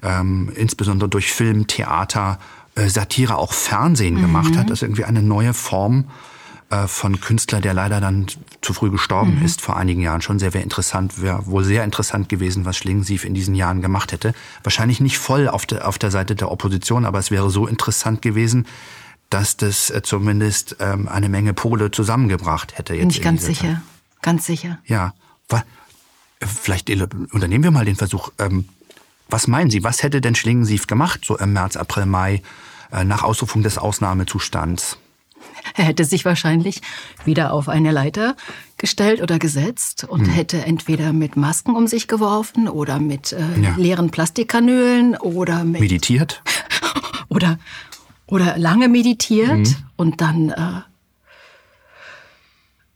[0.02, 2.38] ähm, insbesondere durch Film, Theater,
[2.74, 4.22] äh, Satire, auch Fernsehen mhm.
[4.22, 4.70] gemacht hat.
[4.70, 6.04] Das ist irgendwie eine neue Form
[6.70, 8.26] äh, von Künstler, der leider dann
[8.60, 9.44] zu früh gestorben mhm.
[9.44, 13.24] ist vor einigen Jahren schon sehr, sehr interessant, wäre wohl sehr interessant gewesen, was Schlingensief
[13.24, 14.34] in diesen Jahren gemacht hätte.
[14.62, 18.22] Wahrscheinlich nicht voll auf der, auf der Seite der Opposition, aber es wäre so interessant
[18.22, 18.66] gewesen,
[19.30, 22.94] dass das äh, zumindest ähm, eine Menge Pole zusammengebracht hätte.
[22.94, 24.22] Jetzt Bin ich ganz sicher, Zeit.
[24.22, 24.78] ganz sicher.
[24.84, 25.14] Ja,
[26.46, 28.30] vielleicht unternehmen wir mal den Versuch.
[28.38, 28.68] Ähm,
[29.28, 32.42] was meinen Sie, was hätte denn Schlingensief gemacht, so im März, April, Mai,
[32.90, 34.98] äh, nach Ausrufung des Ausnahmezustands?
[35.76, 36.80] Er hätte sich wahrscheinlich
[37.24, 38.36] wieder auf eine Leiter
[38.76, 40.30] gestellt oder gesetzt und hm.
[40.30, 43.74] hätte entweder mit Masken um sich geworfen oder mit äh, ja.
[43.76, 46.42] leeren Plastikkanülen oder mit meditiert
[47.28, 47.58] oder
[48.30, 49.76] oder lange meditiert hm.
[49.96, 50.80] und dann äh,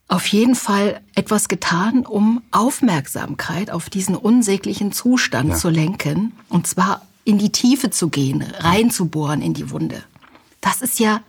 [0.09, 5.57] auf jeden Fall etwas getan, um Aufmerksamkeit auf diesen unsäglichen Zustand ja.
[5.57, 10.03] zu lenken und zwar in die Tiefe zu gehen, reinzubohren in die Wunde.
[10.61, 11.21] Das ist ja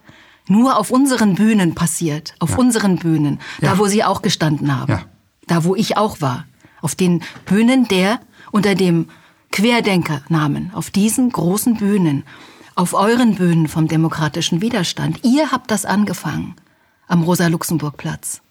[0.47, 2.57] nur auf unseren Bühnen passiert, auf ja.
[2.57, 3.71] unseren Bühnen, ja.
[3.71, 4.99] da wo Sie auch gestanden haben,
[5.47, 6.45] da wo ich auch war,
[6.81, 8.19] auf den Bühnen der
[8.51, 9.09] unter dem
[9.51, 12.23] Querdenkernamen, auf diesen großen Bühnen,
[12.75, 15.21] auf euren Bühnen vom demokratischen Widerstand.
[15.23, 16.55] Ihr habt das angefangen
[17.07, 18.41] am Rosa-Luxemburg-Platz.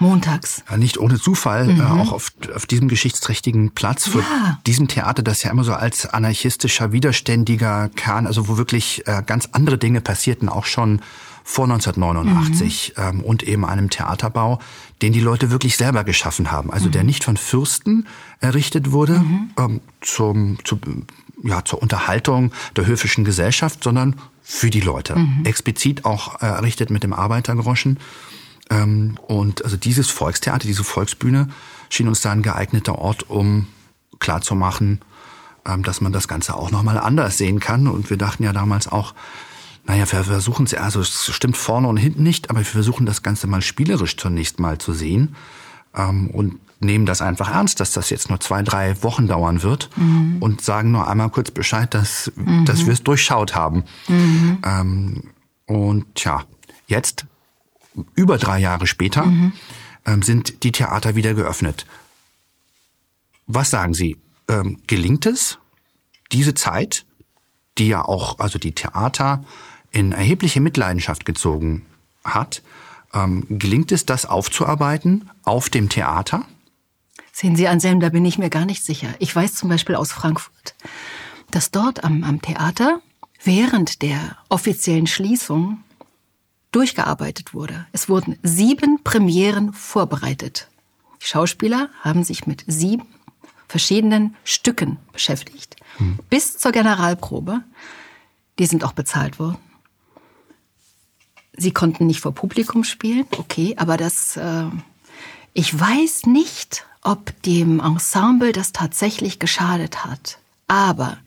[0.00, 0.64] Montags.
[0.68, 1.80] Ja, nicht ohne Zufall, äh, mhm.
[1.80, 4.58] äh, auch auf, auf diesem geschichtsträchtigen Platz, vor ja.
[4.66, 9.50] diesem Theater, das ja immer so als anarchistischer, widerständiger Kern, also wo wirklich äh, ganz
[9.52, 11.00] andere Dinge passierten, auch schon
[11.44, 13.02] vor 1989 mhm.
[13.02, 14.58] ähm, und eben einem Theaterbau,
[15.02, 16.72] den die Leute wirklich selber geschaffen haben.
[16.72, 16.92] Also mhm.
[16.92, 18.08] der nicht von Fürsten
[18.40, 19.50] errichtet wurde mhm.
[19.58, 20.80] ähm, zum, zu,
[21.44, 25.16] ja, zur Unterhaltung der höfischen Gesellschaft, sondern für die Leute.
[25.16, 25.44] Mhm.
[25.44, 27.98] Explizit auch errichtet mit dem Arbeitergroschen.
[28.70, 31.48] Ähm, und also dieses Volkstheater, diese Volksbühne
[31.90, 33.66] schien uns da ein geeigneter Ort, um
[34.18, 35.00] klarzumachen,
[35.66, 37.86] ähm, dass man das Ganze auch nochmal anders sehen kann.
[37.88, 39.14] Und wir dachten ja damals auch,
[39.86, 43.22] naja, wir versuchen es, also es stimmt vorne und hinten nicht, aber wir versuchen das
[43.22, 45.36] Ganze mal spielerisch zunächst mal zu sehen
[45.94, 49.90] ähm, und nehmen das einfach ernst, dass das jetzt nur zwei, drei Wochen dauern wird
[49.96, 50.36] mhm.
[50.40, 52.64] und sagen nur einmal kurz Bescheid, dass, mhm.
[52.64, 53.84] dass wir es durchschaut haben.
[54.08, 54.58] Mhm.
[54.64, 55.22] Ähm,
[55.66, 56.44] und tja,
[56.86, 57.26] jetzt
[58.14, 59.52] über drei Jahre später mhm.
[60.06, 61.86] ähm, sind die Theater wieder geöffnet.
[63.46, 64.16] Was sagen Sie?
[64.48, 65.58] Ähm, gelingt es,
[66.32, 67.04] diese Zeit,
[67.78, 69.44] die ja auch, also die Theater
[69.90, 71.86] in erhebliche Mitleidenschaft gezogen
[72.24, 72.62] hat,
[73.12, 76.44] ähm, gelingt es, das aufzuarbeiten auf dem Theater?
[77.36, 79.08] Sehen Sie, Anselm, da bin ich mir gar nicht sicher.
[79.18, 80.76] Ich weiß zum Beispiel aus Frankfurt,
[81.50, 83.00] dass dort am, am Theater
[83.42, 85.82] während der offiziellen Schließung
[86.70, 87.86] durchgearbeitet wurde.
[87.90, 90.68] Es wurden sieben Premieren vorbereitet.
[91.22, 93.08] Die Schauspieler haben sich mit sieben
[93.66, 95.74] verschiedenen Stücken beschäftigt.
[95.96, 96.20] Hm.
[96.30, 97.64] Bis zur Generalprobe.
[98.60, 99.58] Die sind auch bezahlt worden.
[101.56, 104.66] Sie konnten nicht vor Publikum spielen, okay, aber das, äh,
[105.54, 110.38] ich weiß nicht, ob dem Ensemble das tatsächlich geschadet hat.
[110.68, 111.18] Aber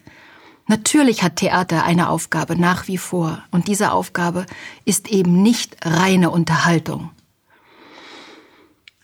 [0.69, 4.45] Natürlich hat Theater eine Aufgabe nach wie vor und diese Aufgabe
[4.83, 7.09] ist eben nicht reine Unterhaltung.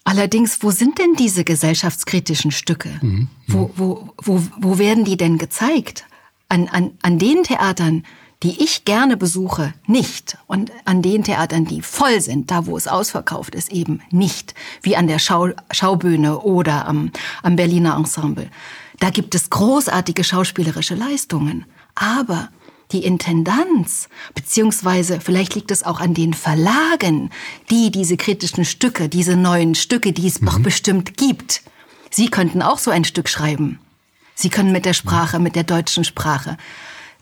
[0.04, 3.00] Allerdings, wo sind denn diese gesellschaftskritischen Stücke?
[3.02, 3.30] Mhm.
[3.48, 6.06] Wo, wo, wo, wo werden die denn gezeigt?
[6.50, 8.04] An, an, an den Theatern,
[8.44, 10.38] die ich gerne besuche, nicht.
[10.48, 14.54] Und an den Theatern, die voll sind, da wo es ausverkauft ist, eben nicht.
[14.82, 18.50] Wie an der Schau, Schaubühne oder am, am Berliner Ensemble.
[19.00, 21.66] Da gibt es großartige schauspielerische Leistungen.
[21.96, 22.50] Aber
[22.92, 27.30] die Intendanz, beziehungsweise vielleicht liegt es auch an den Verlagen,
[27.70, 30.46] die diese kritischen Stücke, diese neuen Stücke, die es mhm.
[30.46, 31.62] doch bestimmt gibt.
[32.12, 33.80] Sie könnten auch so ein Stück schreiben.
[34.36, 36.58] Sie können mit der Sprache, mit der deutschen Sprache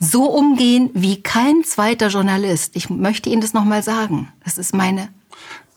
[0.01, 2.75] so umgehen wie kein zweiter Journalist.
[2.75, 4.27] Ich möchte Ihnen das nochmal sagen.
[4.43, 5.09] Das ist meine.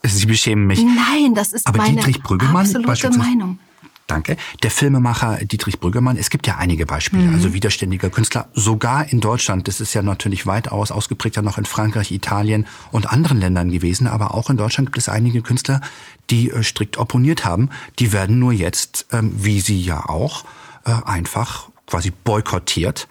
[0.03, 0.83] Sie beschämen mich.
[0.83, 3.59] Nein, das ist Aber meine Dietrich Brüggemann, absolute Meinung.
[4.07, 4.37] Danke.
[4.61, 7.35] Der Filmemacher Dietrich Brüggemann, es gibt ja einige Beispiele, mhm.
[7.35, 9.67] also widerständiger Künstler, sogar in Deutschland.
[9.67, 14.35] Das ist ja natürlich weitaus ausgeprägter noch in Frankreich, Italien und anderen Ländern gewesen, aber
[14.35, 15.81] auch in Deutschland gibt es einige Künstler,
[16.29, 17.69] die äh, strikt opponiert haben.
[17.97, 20.45] Die werden nur jetzt, ähm, wie sie ja auch,
[20.85, 23.07] äh, einfach quasi boykottiert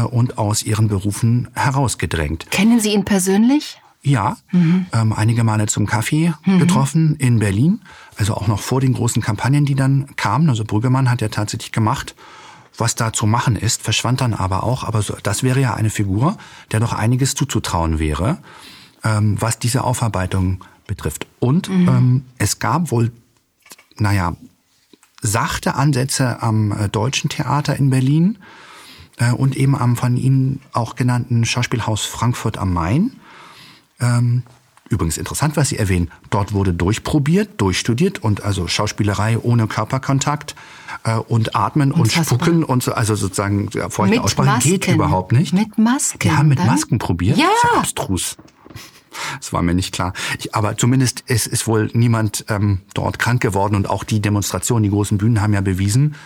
[0.00, 2.50] und aus ihren Berufen herausgedrängt.
[2.50, 3.78] Kennen Sie ihn persönlich?
[4.02, 4.86] Ja, mhm.
[4.92, 6.58] ähm, einige Male zum Kaffee mhm.
[6.58, 7.80] getroffen in Berlin.
[8.16, 10.48] Also auch noch vor den großen Kampagnen, die dann kamen.
[10.48, 12.16] Also Brüggemann hat ja tatsächlich gemacht,
[12.76, 14.82] was da zu machen ist, verschwand dann aber auch.
[14.82, 16.36] Aber so, das wäre ja eine Figur,
[16.72, 18.38] der noch einiges zuzutrauen wäre,
[19.04, 21.26] ähm, was diese Aufarbeitung betrifft.
[21.38, 21.88] Und mhm.
[21.88, 23.12] ähm, es gab wohl,
[23.98, 24.34] naja,
[25.20, 28.38] sachte Ansätze am äh, Deutschen Theater in Berlin
[29.22, 33.12] äh, und eben am von Ihnen auch genannten Schauspielhaus Frankfurt am Main.
[34.00, 34.42] Ähm,
[34.88, 36.10] Übrigens interessant, was Sie erwähnen.
[36.28, 40.54] Dort wurde durchprobiert, durchstudiert und also Schauspielerei ohne Körperkontakt
[41.04, 45.32] äh, und Atmen und, und Spucken und so, also sozusagen ja, feuchte Aussprache geht überhaupt
[45.32, 45.54] nicht.
[45.54, 46.18] Mit Masken.
[46.18, 46.66] Die haben mit dann?
[46.66, 47.38] Masken probiert.
[47.38, 47.46] Ja.
[47.46, 48.36] Das ist ja abstrus.
[49.38, 50.12] Das war mir nicht klar.
[50.38, 54.82] Ich, aber zumindest ist, ist wohl niemand ähm, dort krank geworden und auch die Demonstrationen,
[54.82, 56.16] die großen Bühnen haben ja bewiesen,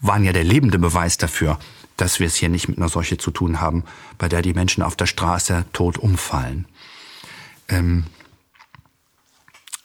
[0.00, 1.58] waren ja der lebende Beweis dafür,
[1.96, 3.84] dass wir es hier nicht mit einer Seuche zu tun haben,
[4.18, 6.66] bei der die Menschen auf der Straße tot umfallen
[7.68, 8.04] ähm,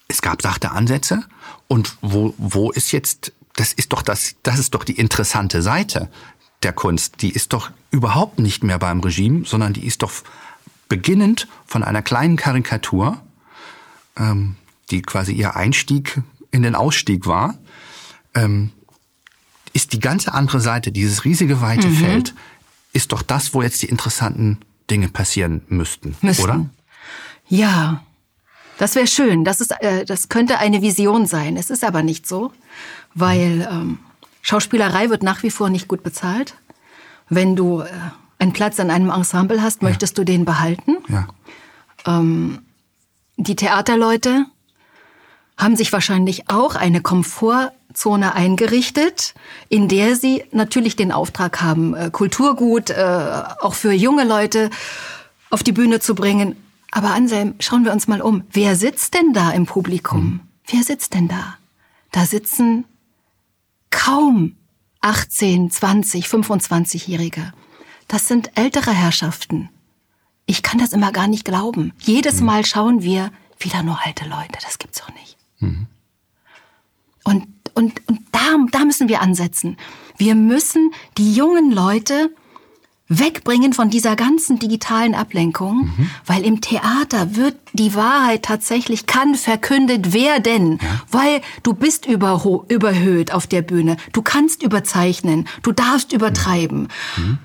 [0.08, 1.24] es gab sachte Ansätze
[1.68, 6.10] und wo, wo ist jetzt, das ist doch das, das ist doch die interessante Seite
[6.64, 7.22] der Kunst.
[7.22, 10.12] Die ist doch überhaupt nicht mehr beim Regime, sondern die ist doch
[10.88, 13.22] beginnend von einer kleinen Karikatur,
[14.18, 14.56] ähm,
[14.92, 16.22] die quasi ihr Einstieg
[16.52, 17.58] in den Ausstieg war,
[18.36, 18.72] ähm,
[19.74, 21.96] ist die ganze andere Seite, dieses riesige weite mhm.
[21.96, 22.36] Feld,
[22.94, 24.60] ist doch das, wo jetzt die interessanten
[24.90, 26.44] Dinge passieren müssten, müssten.
[26.44, 26.70] oder?
[27.50, 28.04] Ja,
[28.78, 29.44] das wäre schön.
[29.44, 31.58] Das, ist, äh, das könnte eine Vision sein.
[31.58, 32.52] Es ist aber nicht so,
[33.14, 34.00] weil ähm,
[34.42, 36.56] Schauspielerei wird nach wie vor nicht gut bezahlt.
[37.30, 37.88] Wenn du äh,
[38.40, 39.90] einen Platz in einem Ensemble hast, ja.
[39.90, 40.98] möchtest du den behalten.
[41.08, 41.28] Ja.
[42.06, 42.60] Ähm,
[43.38, 44.46] die Theaterleute
[45.58, 47.02] haben sich wahrscheinlich auch eine
[47.94, 49.34] Komfortzone eingerichtet,
[49.70, 54.70] in der sie natürlich den Auftrag haben, äh, Kulturgut äh, auch für junge Leute
[55.50, 56.56] auf die Bühne zu bringen.
[56.92, 58.44] Aber Anselm, schauen wir uns mal um.
[58.52, 60.22] Wer sitzt denn da im Publikum?
[60.22, 60.40] Hm.
[60.68, 61.58] Wer sitzt denn da?
[62.12, 62.86] Da sitzen
[63.90, 64.56] kaum
[65.02, 67.54] 18, 20, 25-Jährige.
[68.08, 69.70] Das sind ältere Herrschaften.
[70.46, 71.94] Ich kann das immer gar nicht glauben.
[72.00, 72.46] Jedes hm.
[72.46, 74.60] Mal schauen wir wieder nur alte Leute.
[74.62, 75.38] Das gibt's doch nicht.
[75.60, 75.88] Mhm.
[77.24, 79.78] Und, und, und da, da müssen wir ansetzen.
[80.18, 82.32] Wir müssen die jungen Leute
[83.10, 86.10] wegbringen von dieser ganzen digitalen Ablenkung, mhm.
[86.26, 91.02] weil im Theater wird die Wahrheit tatsächlich kann verkündet werden, ja.
[91.12, 96.88] weil du bist überhöht auf der Bühne, du kannst überzeichnen, du darfst übertreiben.
[97.18, 97.38] Mhm.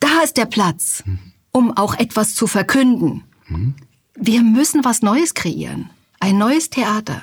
[0.00, 1.18] Da ist der Platz, mhm.
[1.52, 3.22] um auch etwas zu verkünden.
[3.48, 3.74] Mhm.
[4.16, 7.22] Wir müssen was Neues kreieren, ein neues Theater.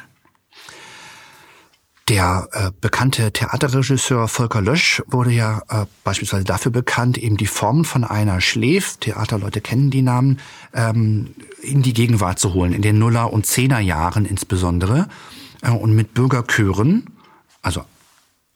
[2.12, 7.86] Der äh, bekannte Theaterregisseur Volker Lösch wurde ja äh, beispielsweise dafür bekannt, eben die Formen
[7.86, 10.41] von einer Schläf, Theaterleute kennen die Namen,
[10.74, 15.08] ähm, in die Gegenwart zu holen, in den Nuller- und Zehnerjahren insbesondere.
[15.62, 17.06] Äh, und mit Bürgerchören,
[17.62, 17.86] also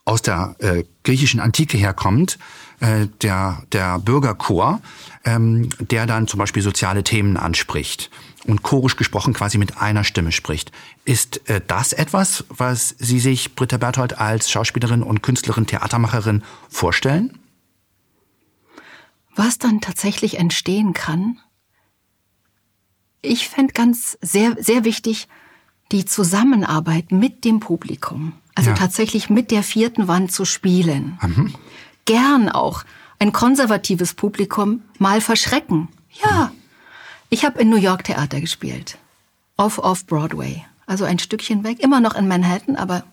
[0.03, 2.37] aus der äh, griechischen Antike herkommt,
[2.81, 4.81] äh, der, der Bürgerchor,
[5.25, 8.09] ähm, der dann zum Beispiel soziale Themen anspricht
[8.45, 10.71] und chorisch gesprochen quasi mit einer Stimme spricht.
[11.03, 17.37] Ist äh, das etwas, was Sie sich, Britta Berthold, als Schauspielerin und Künstlerin, Theatermacherin vorstellen?
[19.35, 21.39] Was dann tatsächlich entstehen kann?
[23.21, 25.27] Ich fände ganz sehr, sehr wichtig
[25.91, 28.33] die Zusammenarbeit mit dem Publikum.
[28.53, 28.75] Also ja.
[28.75, 31.19] tatsächlich mit der vierten Wand zu spielen.
[31.21, 31.53] Mhm.
[32.05, 32.85] Gern auch
[33.19, 35.89] ein konservatives Publikum mal verschrecken.
[36.23, 36.51] Ja,
[37.29, 38.97] ich habe in New York Theater gespielt.
[39.57, 40.63] Off-Off-Broadway.
[40.85, 41.79] Also ein Stückchen weg.
[41.79, 43.03] Immer noch in Manhattan, aber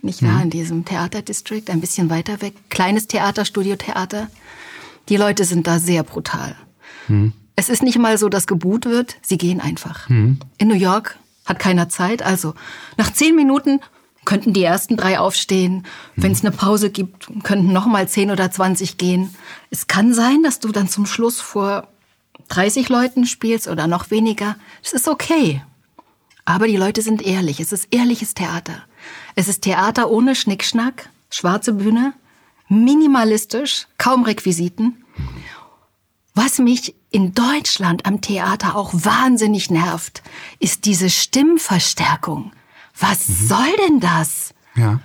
[0.00, 0.42] nicht da mhm.
[0.42, 2.54] in diesem Theaterdistrikt, ein bisschen weiter weg.
[2.70, 4.28] Kleines Theater, Studiotheater.
[5.08, 6.54] Die Leute sind da sehr brutal.
[7.08, 7.32] Mhm.
[7.56, 10.08] Es ist nicht mal so, dass geboot wird, sie gehen einfach.
[10.08, 10.38] Mhm.
[10.58, 12.54] In New York hat keiner Zeit, also
[12.96, 13.80] nach zehn Minuten
[14.28, 15.86] könnten die ersten drei aufstehen.
[16.14, 19.34] Wenn es eine Pause gibt, könnten noch mal zehn oder zwanzig gehen.
[19.70, 21.88] Es kann sein, dass du dann zum Schluss vor
[22.48, 25.62] 30 Leuten spielst oder noch weniger, das ist okay.
[26.44, 27.58] Aber die Leute sind ehrlich.
[27.58, 28.82] Es ist ehrliches Theater.
[29.34, 32.12] Es ist Theater ohne Schnickschnack, schwarze Bühne,
[32.68, 35.06] minimalistisch, kaum Requisiten.
[36.34, 40.22] Was mich in Deutschland am Theater auch wahnsinnig nervt,
[40.58, 42.52] ist diese Stimmverstärkung.
[42.98, 43.48] Was mhm.
[43.48, 44.54] soll denn das?
[44.74, 45.00] Ja.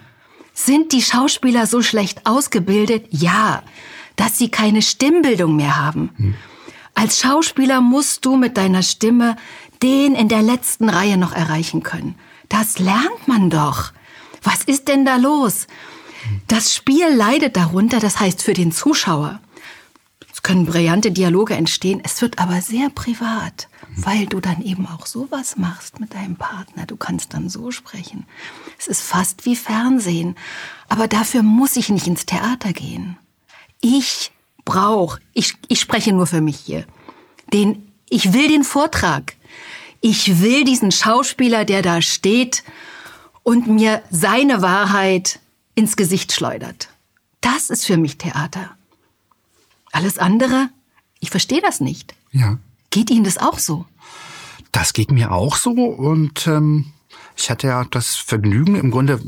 [0.53, 3.07] Sind die Schauspieler so schlecht ausgebildet?
[3.09, 3.63] Ja.
[4.15, 6.11] Dass sie keine Stimmbildung mehr haben.
[6.17, 6.35] Mhm.
[6.95, 9.35] Als Schauspieler musst du mit deiner Stimme
[9.81, 12.15] den in der letzten Reihe noch erreichen können.
[12.49, 13.91] Das lernt man doch.
[14.43, 15.67] Was ist denn da los?
[16.47, 19.39] Das Spiel leidet darunter, das heißt für den Zuschauer.
[20.43, 25.55] Können brillante Dialoge entstehen, es wird aber sehr privat, weil du dann eben auch sowas
[25.55, 26.85] machst mit deinem Partner.
[26.85, 28.25] Du kannst dann so sprechen.
[28.77, 30.35] Es ist fast wie Fernsehen,
[30.89, 33.17] aber dafür muss ich nicht ins Theater gehen.
[33.79, 34.31] ich
[34.65, 36.85] brauche, ich, ich spreche nur für mich hier,
[37.51, 39.35] den, ich will den Vortrag.
[40.01, 42.63] Ich will diesen Schauspieler, der da steht
[43.43, 45.39] und mir seine Wahrheit
[45.75, 46.89] ins Gesicht schleudert.
[47.41, 48.75] Das ist für mich Theater.
[49.93, 50.69] Alles andere,
[51.19, 52.15] ich verstehe das nicht.
[52.31, 52.57] Ja.
[52.89, 53.85] Geht Ihnen das auch so?
[54.71, 56.91] Das geht mir auch so und ähm,
[57.37, 59.21] ich hatte ja das Vergnügen, im Grunde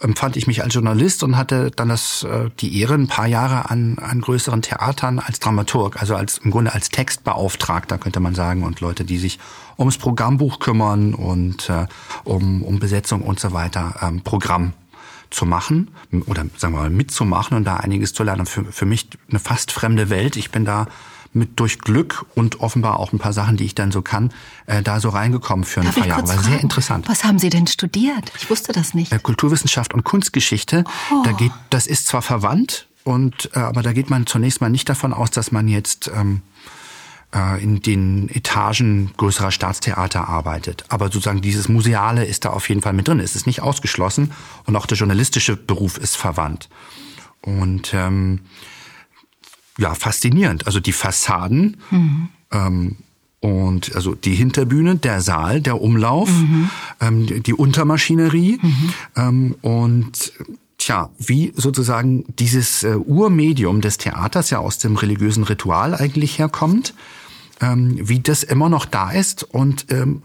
[0.00, 3.70] empfand ich mich als Journalist und hatte dann das, äh, die Ehre, ein paar Jahre
[3.70, 8.62] an, an größeren Theatern als Dramaturg, also als im Grunde als Textbeauftragter, könnte man sagen,
[8.62, 9.38] und Leute, die sich
[9.78, 11.86] ums Programmbuch kümmern und äh,
[12.24, 14.72] um, um Besetzung und so weiter, ähm, Programm
[15.32, 15.88] zu machen
[16.26, 18.46] oder sagen wir mal mitzumachen und da einiges zu lernen.
[18.46, 20.36] Für, für mich eine fast fremde Welt.
[20.36, 20.86] Ich bin da
[21.34, 24.32] mit durch Glück und offenbar auch ein paar Sachen, die ich dann so kann,
[24.66, 26.28] äh, da so reingekommen für ein Darf paar Jahre.
[26.28, 27.08] War sehr interessant.
[27.08, 28.30] Was haben Sie denn studiert?
[28.38, 29.12] Ich wusste das nicht.
[29.12, 31.22] Äh, Kulturwissenschaft und Kunstgeschichte, Oh.
[31.24, 34.88] da geht, das ist zwar verwandt, und äh, aber da geht man zunächst mal nicht
[34.88, 36.51] davon aus, dass man jetzt ähm, äh,
[37.62, 40.84] in den Etagen größerer Staatstheater arbeitet.
[40.88, 43.20] Aber sozusagen dieses Museale ist da auf jeden Fall mit drin.
[43.20, 44.32] Es ist nicht ausgeschlossen
[44.66, 46.68] und auch der journalistische Beruf ist verwandt.
[47.40, 48.40] Und ähm,
[49.78, 50.66] ja, faszinierend.
[50.66, 51.78] Also die Fassaden
[52.52, 52.96] ähm,
[53.40, 56.28] und also die Hinterbühne, der Saal, der Umlauf,
[57.00, 58.60] ähm, die- Untermaschinerie
[59.16, 60.32] ähm, und
[60.78, 66.94] tja, wie sozusagen dieses äh, Urmedium des Theaters ja aus dem religiösen Ritual eigentlich herkommt,
[67.62, 70.22] ähm, wie das immer noch da ist und ähm,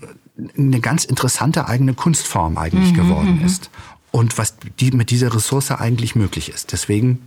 [0.57, 3.69] eine ganz interessante eigene Kunstform eigentlich geworden ist.
[4.11, 6.71] Und was die, mit dieser Ressource eigentlich möglich ist.
[6.71, 7.19] Deswegen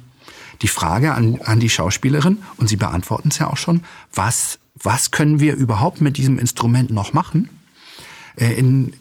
[0.62, 5.10] die Frage an, an die Schauspielerin, und Sie beantworten es ja auch schon, was, was
[5.10, 7.48] können wir überhaupt mit diesem Instrument noch machen?
[8.36, 8.92] Äh, in,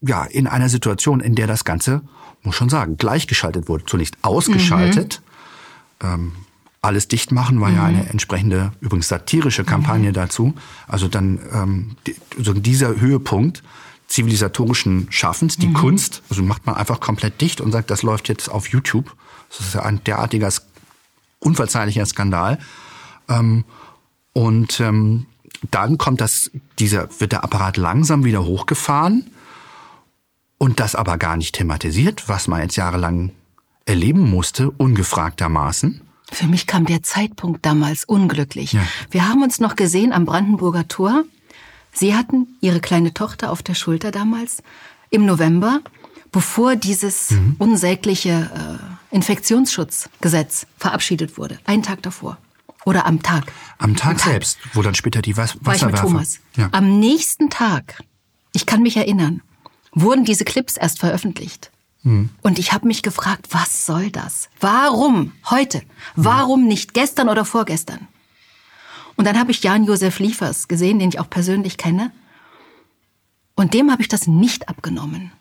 [0.00, 2.02] ja, in einer Situation, in der das Ganze,
[2.42, 3.84] muss schon sagen, gleichgeschaltet wurde.
[3.84, 5.20] Zunächst ausgeschaltet.
[6.02, 6.32] Ähm,
[6.82, 10.54] alles dicht machen war ja eine entsprechende, übrigens satirische Kampagne dazu.
[10.88, 11.96] Also dann ähm,
[12.36, 13.62] so dieser Höhepunkt
[14.08, 18.50] zivilisatorischen Schaffens, die Kunst, also macht man einfach komplett dicht und sagt, das läuft jetzt
[18.50, 19.16] auf YouTube.
[19.48, 20.52] Das ist ja ein derartiger,
[21.38, 22.58] unverzeihlicher Skandal.
[23.28, 23.64] Ähm,
[24.34, 25.26] und ähm,
[25.70, 29.30] dann kommt das, dieser, wird der Apparat langsam wieder hochgefahren
[30.58, 33.30] und das aber gar nicht thematisiert, was man jetzt jahrelang
[33.86, 36.01] erleben musste, ungefragtermaßen.
[36.32, 38.72] Für mich kam der Zeitpunkt damals unglücklich.
[38.72, 38.82] Ja.
[39.10, 41.24] Wir haben uns noch gesehen am Brandenburger Tor.
[41.92, 44.62] Sie hatten ihre kleine Tochter auf der Schulter damals
[45.10, 45.80] im November,
[46.32, 47.56] bevor dieses Mhm.
[47.58, 48.50] unsägliche
[49.12, 51.58] äh, Infektionsschutzgesetz verabschiedet wurde.
[51.64, 52.38] Einen Tag davor.
[52.84, 53.52] Oder am Tag.
[53.78, 56.02] Am Tag selbst, wo dann später die Was war ich mit Wasserwerfer.
[56.02, 56.38] Thomas.
[56.56, 56.68] Ja.
[56.72, 58.02] Am nächsten Tag,
[58.52, 59.42] ich kann mich erinnern,
[59.92, 61.70] wurden diese Clips erst veröffentlicht.
[62.04, 62.30] Hm.
[62.42, 64.48] Und ich habe mich gefragt, was soll das?
[64.60, 65.82] Warum heute?
[66.16, 68.08] Warum nicht gestern oder vorgestern?
[69.16, 72.10] Und dann habe ich Jan-Josef Liefers gesehen, den ich auch persönlich kenne.
[73.54, 75.32] Und dem habe ich das nicht abgenommen.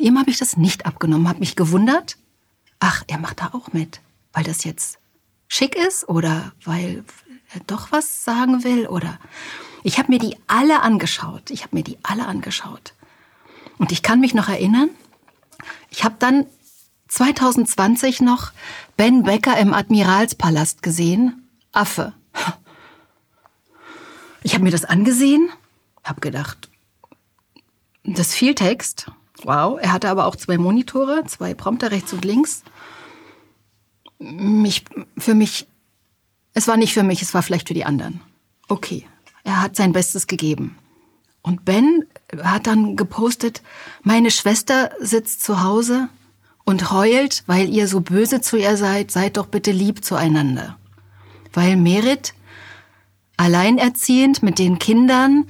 [0.00, 2.16] Dem habe ich das nicht abgenommen, habe mich gewundert.
[2.78, 4.00] Ach, er macht da auch mit,
[4.32, 4.98] weil das jetzt
[5.48, 7.04] schick ist oder weil
[7.52, 9.18] er doch was sagen will oder
[9.82, 11.50] ich habe mir die alle angeschaut.
[11.50, 12.94] Ich habe mir die alle angeschaut.
[13.78, 14.90] Und ich kann mich noch erinnern,
[15.90, 16.46] ich habe dann
[17.08, 18.52] 2020 noch
[18.96, 21.48] Ben Becker im Admiralspalast gesehen.
[21.72, 22.12] Affe.
[24.42, 25.50] Ich habe mir das angesehen,
[26.02, 26.70] habe gedacht,
[28.04, 29.10] das viel Text.
[29.42, 32.62] Wow, er hatte aber auch zwei Monitore, zwei Prompter rechts und links.
[34.18, 34.84] Mich,
[35.16, 35.66] für mich,
[36.54, 38.20] es war nicht für mich, es war vielleicht für die anderen.
[38.68, 39.06] Okay,
[39.44, 40.78] er hat sein Bestes gegeben.
[41.42, 42.06] Und Ben
[42.42, 43.62] hat dann gepostet,
[44.02, 46.08] meine Schwester sitzt zu Hause
[46.64, 50.76] und heult, weil ihr so böse zu ihr seid, seid doch bitte lieb zueinander.
[51.52, 52.34] Weil Merit
[53.36, 55.46] alleinerziehend mit den Kindern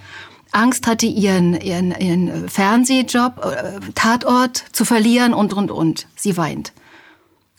[0.52, 6.06] Angst hatte, ihren, ihren, ihren Fernsehjob, äh, Tatort zu verlieren und, und, und.
[6.16, 6.72] Sie weint.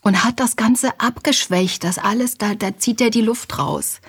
[0.02, 4.02] Und hat das Ganze abgeschwächt, das alles, da, da zieht er die Luft raus.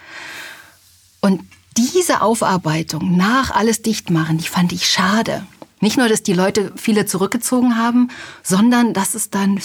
[1.21, 1.43] Und
[1.75, 5.47] diese Aufarbeitung nach alles dicht machen, die fand ich schade.
[5.81, 8.09] Nicht nur, dass die Leute viele zurückgezogen haben,
[8.43, 9.61] sondern dass es dann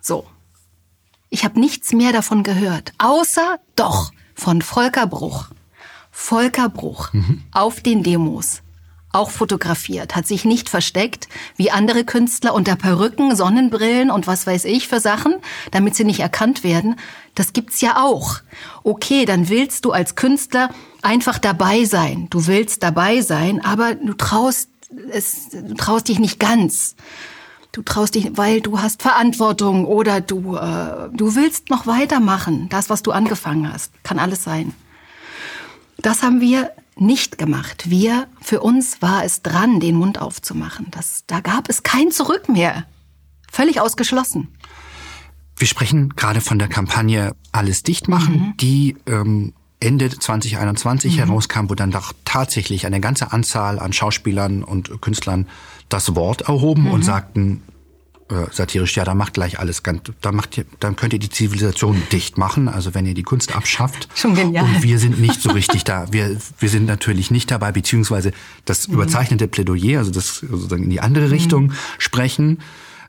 [0.00, 0.26] so.
[1.30, 5.48] Ich habe nichts mehr davon gehört, außer doch von Volker Bruch.
[6.12, 7.10] Volker Bruch
[7.52, 8.62] auf den Demos,
[9.14, 14.64] auch fotografiert, hat sich nicht versteckt, wie andere Künstler unter Perücken, Sonnenbrillen und was weiß
[14.64, 15.34] ich für Sachen,
[15.70, 16.96] damit sie nicht erkannt werden.
[17.34, 18.36] Das gibt's ja auch.
[18.82, 20.70] Okay, dann willst du als Künstler
[21.02, 22.28] einfach dabei sein.
[22.30, 24.68] Du willst dabei sein, aber du traust
[25.10, 26.94] es, du traust dich nicht ganz.
[27.72, 32.88] du traust dich, weil du hast Verantwortung oder du, äh, du willst noch weitermachen, das,
[32.88, 33.92] was du angefangen hast.
[34.04, 34.72] Kann alles sein.
[35.98, 37.90] Das haben wir nicht gemacht.
[37.90, 40.86] Wir, für uns war es dran, den Mund aufzumachen.
[40.90, 42.84] Das, da gab es kein Zurück mehr.
[43.50, 44.48] Völlig ausgeschlossen.
[45.56, 48.56] Wir sprechen gerade von der Kampagne Alles dicht machen, mhm.
[48.56, 51.18] die ähm, Ende 2021 mhm.
[51.18, 55.46] herauskam, wo dann doch tatsächlich eine ganze Anzahl an Schauspielern und Künstlern
[55.88, 56.90] das Wort erhoben mhm.
[56.90, 57.62] und sagten,
[58.30, 61.28] äh, satirisch, ja, da macht gleich alles ganz, da macht ihr, dann könnt ihr die
[61.28, 64.08] Zivilisation dicht machen, also wenn ihr die Kunst abschafft.
[64.14, 64.64] Schon genial.
[64.64, 66.10] Und wir sind nicht so richtig da.
[66.10, 68.32] Wir, wir sind natürlich nicht dabei, beziehungsweise
[68.64, 68.94] das mhm.
[68.94, 71.72] überzeichnete Plädoyer, also das sozusagen in die andere Richtung mhm.
[71.98, 72.58] sprechen.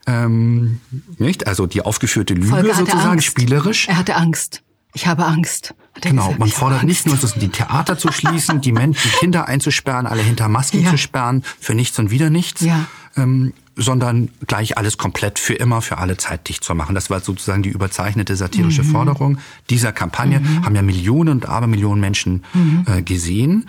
[0.06, 0.82] Ähm,
[1.18, 1.48] nicht?
[1.48, 3.26] Also die aufgeführte Lüge sozusagen, Angst.
[3.26, 3.88] spielerisch.
[3.88, 4.64] Er hatte Angst.
[4.94, 5.76] Ich habe Angst.
[6.02, 10.08] Genau, gesagt, man fordert nicht nur, die Theater zu schließen, die Menschen, die Kinder einzusperren,
[10.08, 10.90] alle hinter Masken ja.
[10.90, 12.86] zu sperren, für nichts und wieder nichts, ja.
[13.16, 16.96] ähm, sondern gleich alles komplett für immer, für alle Zeit dicht zu machen.
[16.96, 18.92] Das war sozusagen die überzeichnete satirische mhm.
[18.92, 19.38] Forderung
[19.70, 20.40] dieser Kampagne.
[20.40, 20.66] Mhm.
[20.66, 22.86] Haben ja Millionen und Abermillionen Menschen mhm.
[22.88, 23.68] äh, gesehen.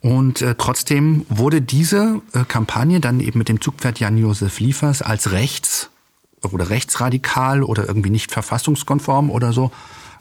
[0.00, 5.30] Und äh, trotzdem wurde diese äh, Kampagne dann eben mit dem Zugpferd Jan-Josef Liefers als
[5.32, 5.90] rechts
[6.42, 9.70] oder rechtsradikal oder irgendwie nicht verfassungskonform oder so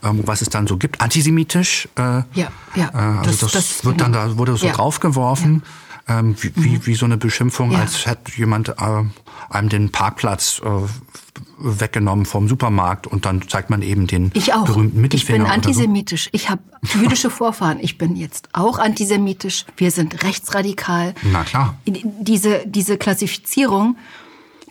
[0.04, 1.88] ähm, was es dann so gibt, antisemitisch.
[1.96, 2.90] Äh, ja, ja.
[2.94, 4.10] Äh, also das, das, das wird genau.
[4.10, 4.74] dann da wurde so ja.
[4.74, 5.64] draufgeworfen.
[5.64, 5.72] Ja.
[6.20, 6.64] Ähm, wie, mhm.
[6.64, 7.80] wie, wie so eine Beschimpfung, ja.
[7.80, 8.74] als hätte jemand äh,
[9.50, 10.70] einem den Parkplatz äh,
[11.58, 15.40] weggenommen vom Supermarkt und dann zeigt man eben den berühmten Mittelfinger.
[15.40, 16.26] Ich bin antisemitisch.
[16.26, 16.30] So.
[16.34, 16.62] Ich habe
[17.00, 17.80] jüdische Vorfahren.
[17.80, 19.66] Ich bin jetzt auch antisemitisch.
[19.78, 21.14] Wir sind rechtsradikal.
[21.24, 21.78] Na klar.
[21.86, 23.98] Diese, diese Klassifizierung,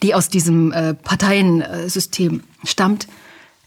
[0.02, 3.06] die aus diesem äh, Parteiensystem stammt,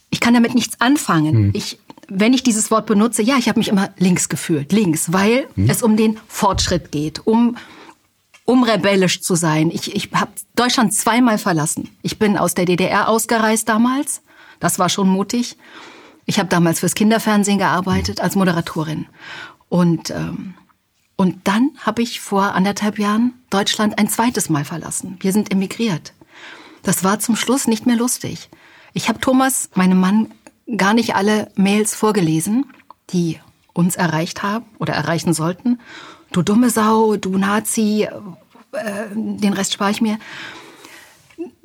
[0.09, 1.35] ich kann damit nichts anfangen.
[1.35, 1.51] Hm.
[1.53, 5.47] Ich, wenn ich dieses Wort benutze, ja, ich habe mich immer links gefühlt, links, weil
[5.55, 5.69] hm.
[5.69, 7.57] es um den Fortschritt geht, um
[8.45, 9.71] um rebellisch zu sein.
[9.71, 11.89] Ich, ich habe Deutschland zweimal verlassen.
[12.01, 14.21] Ich bin aus der DDR ausgereist damals.
[14.59, 15.57] Das war schon mutig.
[16.25, 19.07] Ich habe damals fürs Kinderfernsehen gearbeitet als Moderatorin.
[19.69, 20.55] Und, ähm,
[21.15, 25.17] und dann habe ich vor anderthalb Jahren Deutschland ein zweites Mal verlassen.
[25.19, 26.13] Wir sind emigriert.
[26.81, 28.49] Das war zum Schluss nicht mehr lustig.
[28.93, 30.33] Ich habe Thomas, meinem Mann,
[30.77, 32.65] gar nicht alle Mails vorgelesen,
[33.09, 33.39] die
[33.73, 35.79] uns erreicht haben oder erreichen sollten.
[36.31, 38.07] Du dumme Sau, du Nazi,
[38.71, 40.17] äh, den Rest spare ich mir.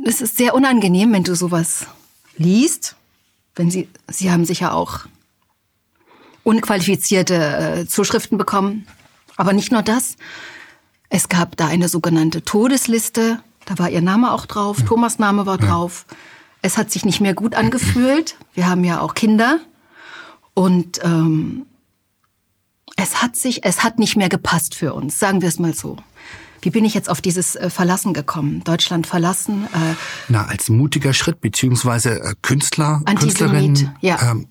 [0.05, 1.87] Es ist sehr unangenehm, wenn du sowas
[2.37, 2.97] liest.
[3.55, 5.01] Wenn Sie, Sie haben sicher auch
[6.45, 8.87] unqualifizierte äh, Zuschriften bekommen.
[9.37, 10.17] Aber nicht nur das.
[11.11, 13.41] Es gab da eine sogenannte Todesliste.
[13.67, 14.83] Da war Ihr Name auch drauf.
[14.87, 16.07] Thomas Name war drauf.
[16.63, 18.37] Es hat sich nicht mehr gut angefühlt.
[18.55, 19.61] Wir haben ja auch Kinder.
[20.55, 21.67] Und ähm,
[22.97, 25.97] es hat sich, es hat nicht mehr gepasst für uns, sagen wir es mal so.
[26.61, 28.65] Wie bin ich jetzt auf dieses äh, Verlassen gekommen?
[28.65, 29.67] Deutschland verlassen?
[29.67, 29.95] Äh,
[30.29, 34.33] Na, als mutiger Schritt, beziehungsweise äh, Künstler, Künstlerinnen ja.
[34.33, 34.49] ähm,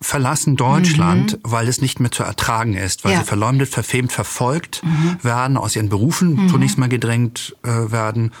[0.00, 1.38] verlassen Deutschland, mhm.
[1.44, 3.20] weil es nicht mehr zu ertragen ist, weil ja.
[3.20, 5.18] sie verleumdet, verfemt, verfolgt mhm.
[5.22, 6.48] werden, aus ihren Berufen mhm.
[6.48, 8.32] zunächst mal gedrängt äh, werden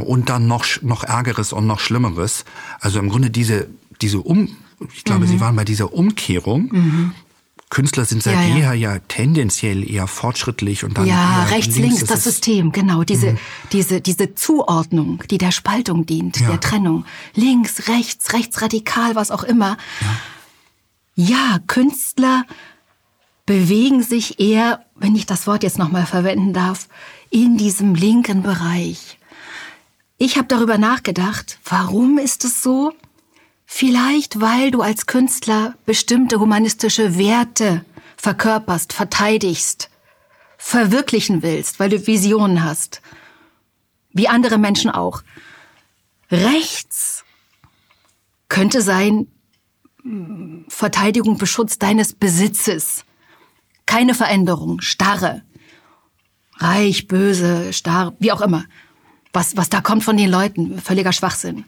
[0.00, 2.44] und dann noch, noch Ärgeres und noch Schlimmeres.
[2.80, 3.68] Also im Grunde diese,
[4.00, 4.56] diese Um,
[4.94, 5.28] ich glaube, mhm.
[5.28, 6.68] Sie waren bei dieser Umkehrung.
[6.72, 7.12] Mhm.
[7.70, 8.56] Künstler sind seit ja, ja.
[8.56, 13.32] jeher ja tendenziell eher fortschrittlich und dann ja rechts links, links das System genau diese
[13.32, 13.38] mhm.
[13.72, 16.50] diese diese Zuordnung die der Spaltung dient ja.
[16.50, 19.76] der Trennung links rechts rechtsradikal was auch immer
[21.16, 22.44] ja, ja Künstler
[23.44, 26.88] bewegen sich eher wenn ich das Wort jetzt noch mal verwenden darf
[27.30, 29.18] in diesem linken Bereich
[30.24, 32.94] ich habe darüber nachgedacht, warum ist es so?
[33.66, 37.84] Vielleicht, weil du als Künstler bestimmte humanistische Werte
[38.16, 39.90] verkörperst, verteidigst,
[40.56, 43.02] verwirklichen willst, weil du Visionen hast.
[44.14, 45.22] Wie andere Menschen auch.
[46.30, 47.24] Rechts
[48.48, 49.26] könnte sein
[50.68, 53.04] Verteidigung, Beschutz deines Besitzes.
[53.84, 55.42] Keine Veränderung, starre.
[56.56, 58.64] Reich, böse, starr, wie auch immer
[59.34, 61.64] was, was da kommt von den Leuten, völliger Schwachsinn.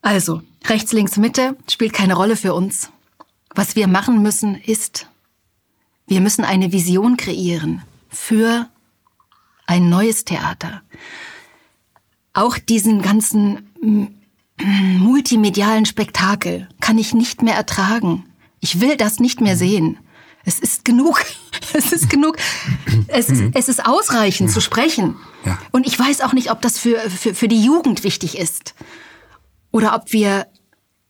[0.00, 2.90] Also, rechts, links, Mitte spielt keine Rolle für uns.
[3.54, 5.08] Was wir machen müssen, ist,
[6.06, 8.68] wir müssen eine Vision kreieren für
[9.66, 10.82] ein neues Theater.
[12.32, 13.70] Auch diesen ganzen
[14.98, 18.24] multimedialen Spektakel kann ich nicht mehr ertragen.
[18.60, 19.98] Ich will das nicht mehr sehen.
[20.46, 21.24] Es ist genug.
[21.72, 22.36] Es ist genug.
[23.08, 25.16] Es ist, es ist ausreichend zu sprechen.
[25.44, 25.58] Ja.
[25.72, 28.74] Und ich weiß auch nicht, ob das für, für, für die Jugend wichtig ist.
[29.70, 30.46] Oder ob wir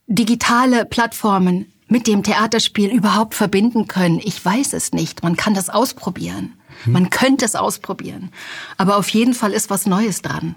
[0.07, 4.21] digitale Plattformen mit dem Theaterspiel überhaupt verbinden können.
[4.23, 5.23] Ich weiß es nicht.
[5.23, 6.55] Man kann das ausprobieren.
[6.85, 6.93] Hm.
[6.93, 8.31] Man könnte es ausprobieren.
[8.77, 10.55] Aber auf jeden Fall ist was Neues dran.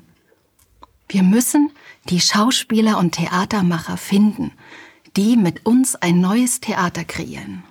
[1.09, 1.71] Wir müssen
[2.09, 4.51] die Schauspieler und Theatermacher finden,
[5.15, 7.63] die mit uns ein neues Theater kreieren.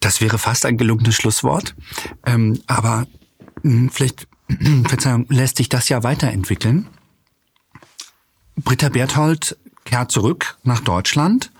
[0.00, 1.74] Das wäre fast ein gelungenes Schlusswort.
[2.24, 3.06] Ähm, aber
[3.62, 4.26] mh, hm, vielleicht,
[4.88, 6.88] Verzeihung, lässt sich das ja weiterentwickeln.
[8.56, 11.52] Britta Berthold kehrt zurück nach Deutschland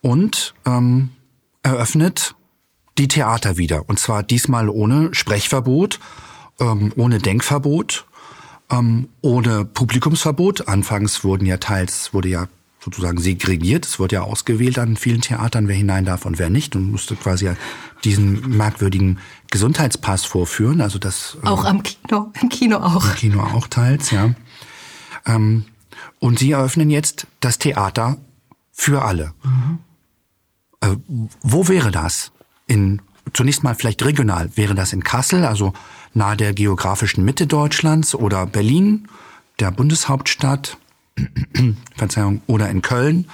[0.00, 1.10] und ähm,
[1.62, 2.34] eröffnet
[2.98, 3.88] die Theater wieder.
[3.88, 6.00] Und zwar diesmal ohne Sprechverbot,
[6.60, 8.06] ähm, ohne Denkverbot,
[8.70, 10.68] ähm, ohne Publikumsverbot.
[10.68, 12.48] Anfangs wurden ja teils, wurde ja
[12.86, 13.84] sozusagen segregiert.
[13.84, 17.16] Es wurde ja ausgewählt an vielen Theatern, wer hinein darf und wer nicht und musste
[17.16, 17.50] quasi
[18.04, 19.18] diesen merkwürdigen
[19.50, 20.80] Gesundheitspass vorführen.
[20.80, 23.04] Also das auch ähm, am Kino, im Kino auch.
[23.04, 24.34] Im Kino auch teils, ja.
[25.26, 25.64] Ähm,
[26.20, 28.18] und sie eröffnen jetzt das Theater
[28.70, 29.32] für alle.
[29.42, 29.78] Mhm.
[30.80, 30.96] Äh,
[31.42, 32.30] wo wäre das?
[32.68, 34.56] In zunächst mal vielleicht regional.
[34.56, 35.72] Wäre das in Kassel, also
[36.14, 39.08] nahe der geografischen Mitte Deutschlands oder Berlin,
[39.58, 40.78] der Bundeshauptstadt,
[41.96, 43.28] Verzeihung, oder in Köln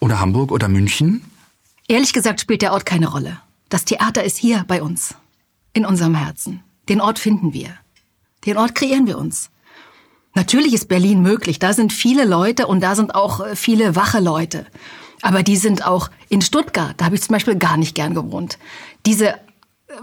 [0.00, 1.24] oder Hamburg oder München?
[1.88, 3.38] Ehrlich gesagt spielt der Ort keine Rolle.
[3.68, 5.14] Das Theater ist hier bei uns,
[5.72, 6.62] in unserem Herzen.
[6.88, 7.70] Den Ort finden wir.
[8.44, 9.50] Den Ort kreieren wir uns.
[10.34, 11.58] Natürlich ist Berlin möglich.
[11.58, 14.66] Da sind viele Leute und da sind auch äh, viele wache Leute.
[15.22, 16.94] Aber die sind auch in Stuttgart.
[16.98, 18.58] Da habe ich zum Beispiel gar nicht gern gewohnt.
[19.06, 19.38] Diese äh,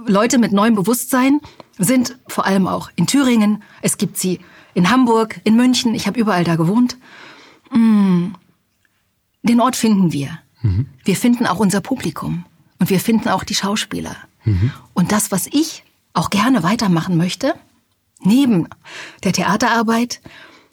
[0.08, 1.40] Leute mit neuem Bewusstsein
[1.78, 3.64] sind vor allem auch in Thüringen.
[3.82, 4.40] Es gibt sie
[4.74, 5.94] in Hamburg, in München.
[5.94, 6.98] Ich habe überall da gewohnt.
[7.74, 8.34] Mm.
[9.44, 10.40] Den Ort finden wir.
[10.62, 10.88] Mhm.
[11.04, 12.46] Wir finden auch unser Publikum.
[12.80, 14.16] Und wir finden auch die Schauspieler.
[14.46, 14.72] Mhm.
[14.94, 17.56] Und das, was ich auch gerne weitermachen möchte,
[18.22, 18.68] neben
[19.24, 20.22] der Theaterarbeit,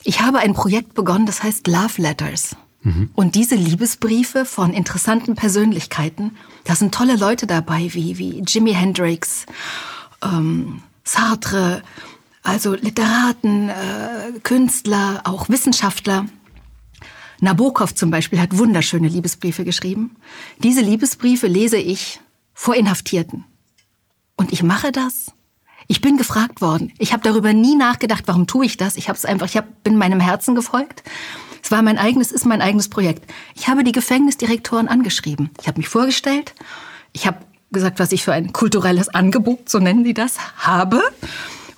[0.03, 2.57] ich habe ein Projekt begonnen, das heißt Love Letters.
[2.83, 3.11] Mhm.
[3.15, 9.47] Und diese Liebesbriefe von interessanten Persönlichkeiten, da sind tolle Leute dabei, wie, wie Jimi Hendrix,
[10.23, 11.83] ähm, Sartre,
[12.43, 16.27] also Literaten, äh, Künstler, auch Wissenschaftler.
[17.41, 20.17] Nabokov zum Beispiel hat wunderschöne Liebesbriefe geschrieben.
[20.59, 22.21] Diese Liebesbriefe lese ich
[22.53, 23.45] vor Inhaftierten.
[24.37, 25.33] Und ich mache das.
[25.87, 26.93] Ich bin gefragt worden.
[26.99, 28.97] Ich habe darüber nie nachgedacht, warum tue ich das.
[28.97, 31.03] Ich habe es einfach, ich hab, bin meinem Herzen gefolgt.
[31.63, 33.31] Es war mein eigenes, ist mein eigenes Projekt.
[33.55, 35.51] Ich habe die Gefängnisdirektoren angeschrieben.
[35.61, 36.55] Ich habe mich vorgestellt.
[37.13, 37.39] Ich habe
[37.73, 41.03] gesagt, was ich für ein kulturelles Angebot, so nennen die das, habe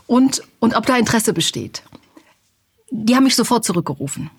[0.06, 1.82] und, und ob da Interesse besteht.
[2.90, 4.30] Die haben mich sofort zurückgerufen.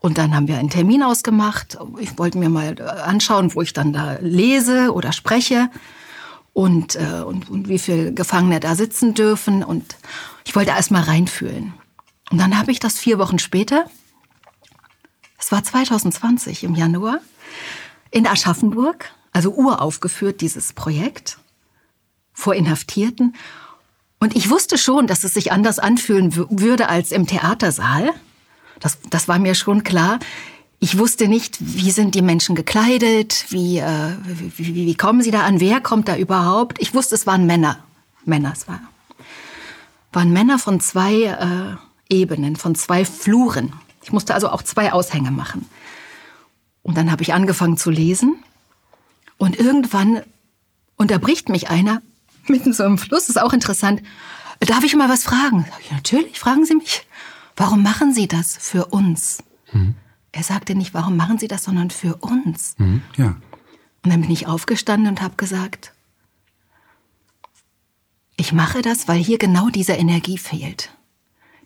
[0.00, 1.78] Und dann haben wir einen Termin ausgemacht.
[1.98, 5.70] Ich wollte mir mal anschauen, wo ich dann da lese oder spreche
[6.52, 9.64] und, äh, und, und wie viel Gefangene da sitzen dürfen.
[9.64, 9.96] Und
[10.44, 11.74] ich wollte erst mal reinfühlen.
[12.30, 13.86] Und dann habe ich das vier Wochen später,
[15.38, 17.20] es war 2020 im Januar,
[18.10, 21.38] in Aschaffenburg, also uraufgeführt, dieses Projekt,
[22.32, 23.34] vor Inhaftierten.
[24.20, 28.10] Und ich wusste schon, dass es sich anders anfühlen würde als im Theatersaal.
[28.80, 30.18] Das, das war mir schon klar.
[30.80, 35.32] Ich wusste nicht, wie sind die Menschen gekleidet, wie, äh, wie, wie, wie kommen sie
[35.32, 36.80] da an, wer kommt da überhaupt.
[36.80, 37.82] Ich wusste, es waren Männer.
[38.24, 38.80] Männer, es war,
[40.12, 43.72] waren Männer von zwei äh, Ebenen, von zwei Fluren.
[44.02, 45.68] Ich musste also auch zwei Aushänge machen.
[46.82, 48.36] Und dann habe ich angefangen zu lesen
[49.36, 50.22] und irgendwann
[50.96, 52.02] unterbricht mich einer
[52.46, 54.02] mitten so im Fluss, ist auch interessant.
[54.60, 55.66] Darf ich mal was fragen?
[55.80, 57.06] Ich, natürlich, fragen Sie mich.
[57.58, 59.42] Warum machen Sie das für uns?
[59.72, 59.96] Mhm.
[60.30, 62.76] Er sagte nicht, warum machen Sie das, sondern für uns.
[62.78, 63.36] Mhm, ja.
[64.04, 65.92] Und dann bin ich aufgestanden und habe gesagt,
[68.36, 70.92] ich mache das, weil hier genau diese Energie fehlt.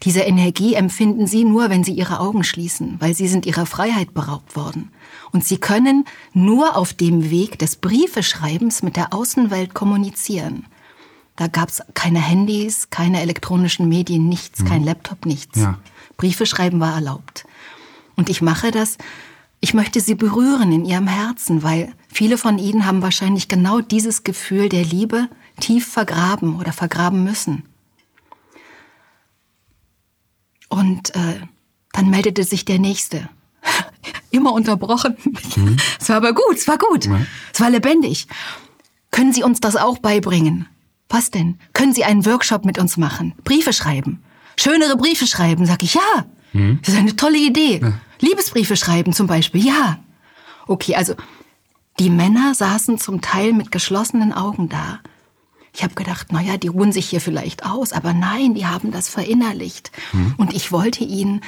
[0.03, 4.15] Diese Energie empfinden Sie nur, wenn Sie Ihre Augen schließen, weil Sie sind Ihrer Freiheit
[4.15, 4.91] beraubt worden.
[5.31, 10.65] Und Sie können nur auf dem Weg des Briefeschreibens mit der Außenwelt kommunizieren.
[11.37, 14.69] Da gab es keine Handys, keine elektronischen Medien, nichts, mhm.
[14.69, 15.59] kein Laptop, nichts.
[15.59, 15.79] Ja.
[16.17, 17.45] Briefe schreiben war erlaubt.
[18.17, 18.99] Und ich mache das,
[19.61, 24.25] ich möchte sie berühren in ihrem Herzen, weil viele von ihnen haben wahrscheinlich genau dieses
[24.25, 25.29] Gefühl der Liebe
[25.61, 27.63] tief vergraben oder vergraben müssen.
[30.69, 31.41] Und äh,
[31.93, 33.29] dann meldete sich der Nächste.
[34.31, 35.17] Immer unterbrochen.
[35.57, 35.77] Mhm.
[36.01, 37.07] Es war aber gut, es war gut.
[37.07, 37.27] Mhm.
[37.53, 38.27] Es war lebendig.
[39.11, 40.67] Können Sie uns das auch beibringen?
[41.13, 41.59] Was denn?
[41.75, 43.35] Können Sie einen Workshop mit uns machen?
[43.45, 44.23] Briefe schreiben?
[44.57, 45.67] Schönere Briefe schreiben?
[45.67, 46.27] Sag ich, ja.
[46.53, 46.79] Hm?
[46.83, 47.81] Das ist eine tolle Idee.
[47.83, 47.93] Ja.
[48.21, 49.63] Liebesbriefe schreiben zum Beispiel?
[49.63, 49.99] Ja.
[50.67, 51.15] Okay, also
[51.99, 55.01] die Männer saßen zum Teil mit geschlossenen Augen da.
[55.75, 58.91] Ich habe gedacht, na ja, die ruhen sich hier vielleicht aus, aber nein, die haben
[58.91, 59.93] das verinnerlicht.
[60.13, 60.35] Hm.
[60.39, 61.43] Und ich wollte ihnen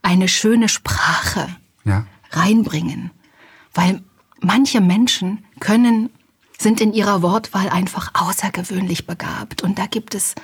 [0.00, 1.48] eine schöne Sprache
[1.84, 2.06] ja.
[2.30, 3.10] reinbringen,
[3.74, 4.02] weil
[4.40, 6.08] manche Menschen können
[6.58, 9.62] sind in ihrer Wortwahl einfach außergewöhnlich begabt.
[9.62, 10.34] Und da gibt es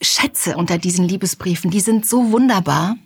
[0.00, 1.70] Schätze unter diesen Liebesbriefen.
[1.70, 2.96] Die sind so wunderbar.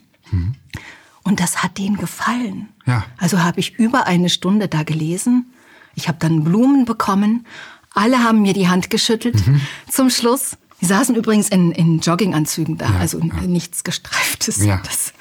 [1.22, 2.68] Und das hat denen gefallen.
[2.86, 3.04] Ja.
[3.18, 5.52] Also habe ich über eine Stunde da gelesen.
[5.94, 7.46] Ich habe dann Blumen bekommen.
[7.94, 9.42] Alle haben mir die Hand geschüttelt.
[9.90, 10.56] Zum Schluss.
[10.80, 13.40] Die saßen übrigens in, in Jogginganzügen da, Ja, also ja.
[13.42, 14.62] nichts Gestreiftes.
[14.64, 14.82] Ja.
[14.84, 15.14] Das,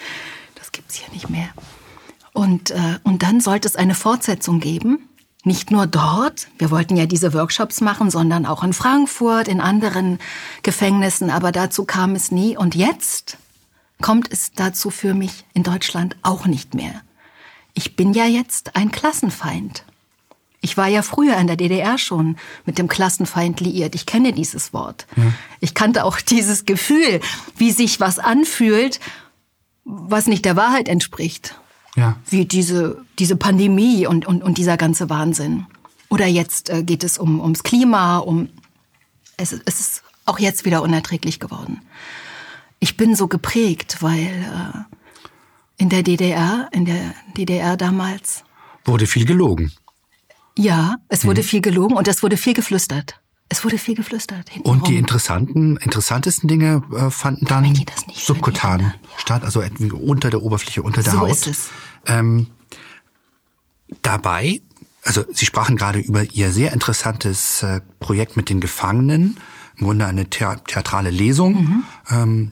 [0.55, 1.47] das gibt's hier nicht mehr.
[2.33, 5.07] Und, äh, und dann sollte es eine Fortsetzung geben.
[5.45, 10.17] Nicht nur dort, wir wollten ja diese Workshops machen, sondern auch in Frankfurt, in anderen
[10.63, 12.57] Gefängnissen, aber dazu kam es nie.
[12.57, 13.37] Und jetzt
[14.01, 16.99] kommt es dazu für mich in Deutschland auch nicht mehr.
[17.75, 19.85] Ich bin ja jetzt ein Klassenfeind.
[20.61, 23.93] Ich war ja früher in der DDR schon mit dem Klassenfeind liiert.
[23.93, 25.05] Ich kenne dieses Wort.
[25.59, 27.21] Ich kannte auch dieses Gefühl,
[27.55, 28.99] wie sich was anfühlt,
[29.83, 31.53] was nicht der Wahrheit entspricht.
[31.95, 32.17] Ja.
[32.29, 35.65] Wie diese, diese Pandemie und, und, und dieser ganze Wahnsinn.
[36.09, 38.49] Oder jetzt äh, geht es um, ums Klima, um,
[39.37, 41.81] es, ist- es ist auch jetzt wieder unerträglich geworden.
[42.79, 44.79] Ich bin so geprägt, weil äh,
[45.77, 48.43] in der DDR, in der DDR damals,
[48.83, 49.71] Wurde viel gelogen.
[50.57, 51.45] ja, es wurde Mhm.
[51.45, 53.19] viel gelogen und es wurde viel geflüstert.
[53.47, 54.49] Es wurde viel geflüstert.
[54.63, 57.77] Und die interessanten, interessantesten Dinge äh, fanden dann
[58.13, 59.61] subkutan hören, statt, also
[59.93, 61.29] unter der Oberfläche, unter der So Haut.
[61.29, 61.69] ist es.
[62.05, 62.47] Ähm,
[64.01, 64.61] dabei,
[65.03, 69.37] also Sie sprachen gerade über Ihr sehr interessantes äh, Projekt mit den Gefangenen,
[69.77, 71.53] im Grunde eine Thea theatrale Lesung.
[71.55, 71.83] Mhm.
[72.09, 72.51] Ähm,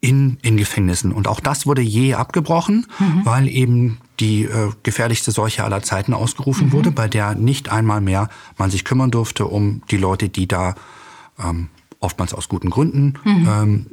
[0.00, 1.10] in, in Gefängnissen.
[1.10, 3.22] Und auch das wurde je abgebrochen, Mhm.
[3.26, 6.72] weil eben die äh, gefährlichste Seuche aller Zeiten ausgerufen Mhm.
[6.72, 8.28] wurde, bei der nicht einmal mehr
[8.58, 10.76] man sich kümmern durfte um die Leute, die da
[11.44, 11.66] ähm,
[11.98, 13.86] oftmals aus guten Gründen, ähm,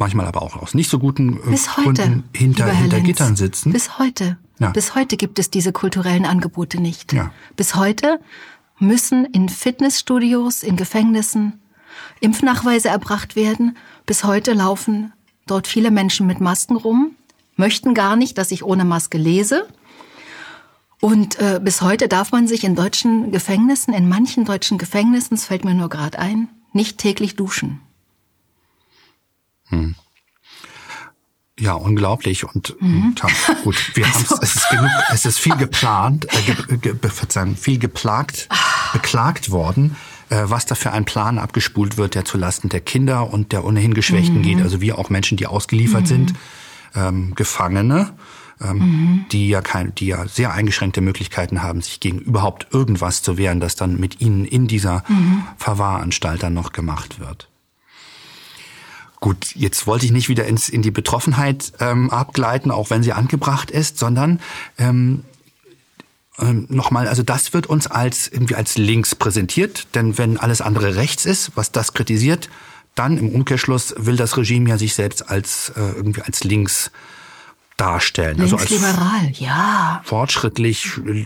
[0.00, 1.50] manchmal aber auch aus nicht so guten äh.
[1.50, 2.02] Bis heute.
[2.02, 3.06] Gründen hinter, hinter Lenz.
[3.06, 3.72] Gittern sitzen.
[3.72, 4.38] Bis heute.
[4.58, 4.70] Ja.
[4.70, 7.12] Bis heute gibt es diese kulturellen Angebote nicht.
[7.12, 7.30] Ja.
[7.56, 8.20] Bis heute
[8.78, 11.60] müssen in Fitnessstudios, in Gefängnissen
[12.20, 13.76] Impfnachweise erbracht werden.
[14.06, 15.12] Bis heute laufen
[15.46, 17.12] dort viele Menschen mit Masken rum,
[17.56, 19.66] möchten gar nicht, dass ich ohne Maske lese.
[21.00, 25.46] Und äh, bis heute darf man sich in deutschen Gefängnissen, in manchen deutschen Gefängnissen, es
[25.46, 27.80] fällt mir nur gerade ein, nicht täglich duschen.
[31.58, 32.44] Ja, unglaublich.
[32.44, 33.02] Und, Mhm.
[33.08, 33.28] und ja,
[33.64, 36.42] gut, wir haben Also es ist genug, es ist viel geplant, äh,
[36.76, 38.48] ge, ge, Verzeihung, viel geplagt,
[38.94, 39.96] beklagt worden,
[40.30, 43.92] äh, was da für ein Plan abgespult wird, der zulasten der Kinder und der ohnehin
[43.92, 44.42] Geschwächten Mhm.
[44.42, 44.62] geht.
[44.62, 46.32] Also wir auch Menschen, die ausgeliefert sind,
[46.94, 48.14] ähm, Gefangene,
[48.62, 49.24] ähm, Mhm.
[49.30, 53.60] die ja kein, die ja sehr eingeschränkte Möglichkeiten haben, sich gegen überhaupt irgendwas zu wehren,
[53.60, 55.42] das dann mit ihnen in dieser Mhm.
[55.58, 57.49] Verwahranstalt dann noch gemacht wird.
[59.20, 63.12] Gut, jetzt wollte ich nicht wieder ins, in die Betroffenheit ähm, abgleiten, auch wenn sie
[63.12, 64.40] angebracht ist, sondern
[64.78, 65.24] ähm,
[66.38, 70.96] ähm, nochmal, also das wird uns als irgendwie als links präsentiert, denn wenn alles andere
[70.96, 72.48] rechts ist, was das kritisiert,
[72.94, 76.90] dann im Umkehrschluss will das Regime ja sich selbst als äh, irgendwie als links
[77.76, 80.00] darstellen, also als Linksliberal, ja.
[80.04, 81.24] fortschrittlich äh,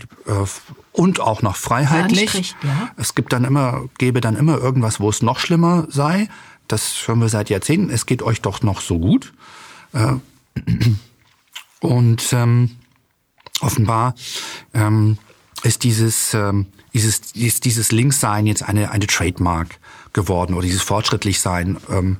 [0.91, 2.21] und auch noch freiheitlich.
[2.21, 2.91] Anstrich, ja.
[2.97, 6.29] Es gibt dann immer, gäbe dann immer irgendwas, wo es noch schlimmer sei.
[6.67, 7.89] Das hören wir seit Jahrzehnten.
[7.89, 9.33] Es geht euch doch noch so gut.
[9.93, 10.15] Äh,
[11.79, 12.71] Und ähm,
[13.61, 14.15] offenbar
[14.73, 15.17] ähm,
[15.63, 19.79] ist dieses, ähm, dieses, ist dieses Linkssein jetzt eine, eine Trademark
[20.13, 21.77] geworden oder dieses Fortschrittlichsein.
[21.89, 22.17] Ähm,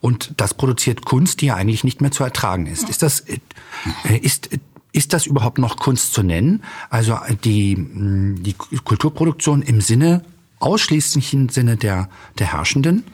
[0.00, 2.88] und das produziert Kunst, die ja eigentlich nicht mehr zu ertragen ist.
[2.88, 3.38] Ist das, äh,
[4.20, 4.50] ist,
[4.92, 6.62] ist das überhaupt noch Kunst zu nennen?
[6.88, 10.22] Also die, mh, die Kulturproduktion im Sinne,
[10.60, 13.04] ausschließlichen Sinne der, der Herrschenden?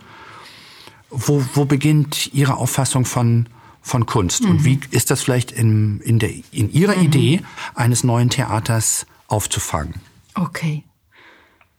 [1.17, 3.47] Wo, wo beginnt Ihre Auffassung von,
[3.81, 4.45] von Kunst?
[4.45, 7.43] Und wie ist das vielleicht in, in, der, in Ihrer Idee
[7.75, 9.95] eines neuen Theaters aufzufangen?
[10.35, 10.83] Okay.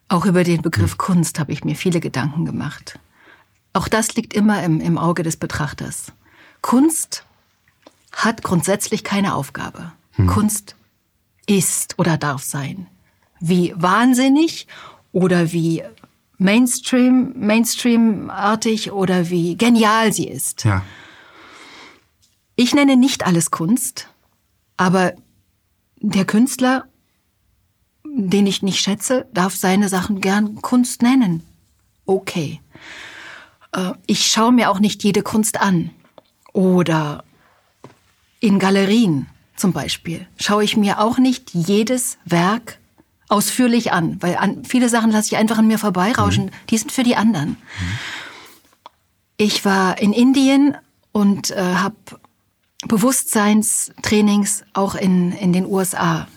[0.07, 2.99] Auch über den Begriff Kunst habe ich mir viele Gedanken gemacht.
[3.73, 6.13] Auch das liegt immer im, im Auge des Betrachters.
[6.61, 7.25] Kunst
[8.13, 9.91] hat grundsätzlich keine Aufgabe.
[10.27, 10.75] Kunst
[11.45, 12.88] ist oder darf sein.
[13.39, 14.67] Wie wahnsinnig
[15.11, 15.83] oder wie
[16.38, 20.63] Mainstream, Mainstream-artig oder wie genial sie ist.
[20.65, 20.83] Ja.
[22.55, 24.09] Ich nenne nicht alles Kunst,
[24.77, 25.13] aber
[25.99, 26.86] der Künstler,
[28.03, 31.43] den ich nicht schätze, darf seine Sachen gern Kunst nennen.
[32.05, 32.61] Okay.
[33.71, 35.89] Äh, Ich schaue mir auch nicht jede Kunst an.
[36.53, 37.23] Oder
[38.39, 39.27] in Galerien
[39.57, 42.77] zum Beispiel schaue ich mir auch nicht jedes Werk
[43.28, 46.51] ausführlich an, weil an, viele Sachen lasse ich einfach an mir vorbeirauschen.
[46.69, 47.57] Die sind für die anderen.
[49.38, 50.78] Ich war in Indien
[51.11, 51.95] und äh, habe
[52.88, 56.28] Bewusstseinstrainings auch in, in den USA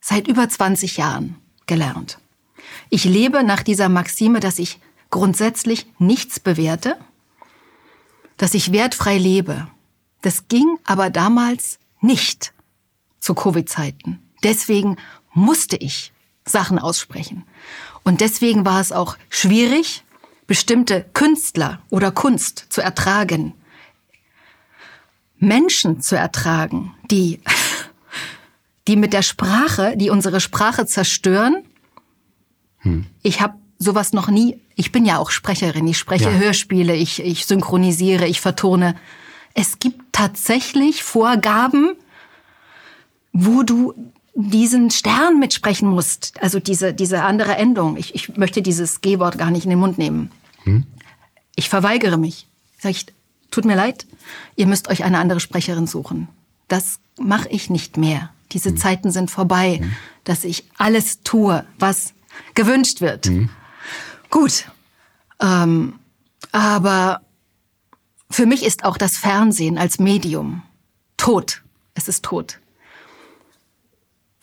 [0.00, 1.36] seit über 20 Jahren
[1.66, 2.18] gelernt.
[2.88, 4.80] Ich lebe nach dieser Maxime, dass ich
[5.10, 6.96] grundsätzlich nichts bewerte,
[8.36, 9.68] dass ich wertfrei lebe.
[10.22, 12.52] Das ging aber damals nicht
[13.18, 14.20] zu Covid-Zeiten.
[14.42, 14.96] Deswegen
[15.32, 16.12] musste ich
[16.44, 17.44] Sachen aussprechen.
[18.02, 20.04] Und deswegen war es auch schwierig,
[20.46, 23.54] bestimmte Künstler oder Kunst zu ertragen.
[25.38, 27.40] Menschen zu ertragen, die,
[28.88, 31.64] die mit der Sprache, die unsere Sprache zerstören.
[32.78, 33.06] Hm.
[33.22, 36.38] Ich habe sowas noch nie, ich bin ja auch Sprecherin, ich spreche ja.
[36.38, 38.94] Hörspiele, ich, ich synchronisiere, ich vertone.
[39.54, 41.96] Es gibt tatsächlich Vorgaben,
[43.32, 47.96] wo du diesen Stern mitsprechen musst, also diese, diese andere Endung.
[47.96, 50.30] Ich, ich möchte dieses G-Wort gar nicht in den Mund nehmen.
[50.64, 50.86] Hm?
[51.56, 52.46] Ich verweigere mich.
[52.78, 53.06] Sag ich,
[53.50, 54.06] tut mir leid,
[54.56, 56.28] ihr müsst euch eine andere Sprecherin suchen.
[56.68, 58.30] Das mache ich nicht mehr.
[58.52, 58.76] Diese hm.
[58.76, 59.92] Zeiten sind vorbei, hm.
[60.24, 62.14] dass ich alles tue, was
[62.54, 63.26] gewünscht wird.
[63.26, 63.50] Hm.
[64.30, 64.66] Gut,
[65.40, 65.94] ähm,
[66.52, 67.22] aber
[68.30, 70.62] für mich ist auch das Fernsehen als Medium
[71.16, 71.62] tot.
[71.94, 72.60] Es ist tot.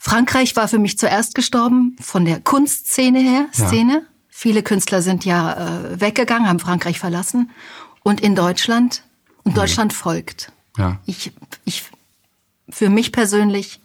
[0.08, 3.92] Frankreich war für mich zuerst gestorben, von der Kunstszene her, Szene.
[3.92, 4.00] Ja.
[4.30, 7.50] Viele Künstler sind ja äh, weggegangen, haben Frankreich verlassen.
[8.04, 9.02] Und in Deutschland,
[9.44, 9.96] und Deutschland mhm.
[9.96, 10.52] folgt.
[10.78, 10.98] Ja.
[11.04, 11.32] Ich,
[11.66, 11.84] ich,
[12.70, 13.80] für mich persönlich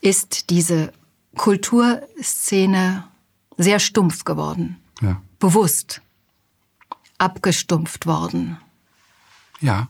[0.00, 0.92] ist diese
[1.36, 3.04] Kulturszene
[3.56, 4.76] sehr stumpf geworden.
[5.00, 5.20] Ja.
[5.40, 6.02] Bewusst
[7.18, 8.58] abgestumpft worden.
[9.60, 9.88] Ja.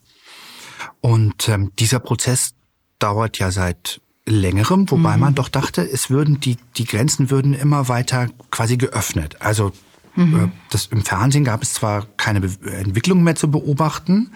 [1.02, 2.54] Und ähm, dieser Prozess
[2.98, 5.20] dauert ja seit längerem, wobei mhm.
[5.20, 9.36] man doch dachte, es würden die die Grenzen würden immer weiter quasi geöffnet.
[9.40, 9.72] Also
[10.14, 10.44] mhm.
[10.44, 14.32] äh, das im Fernsehen gab es zwar keine Be Entwicklung mehr zu beobachten,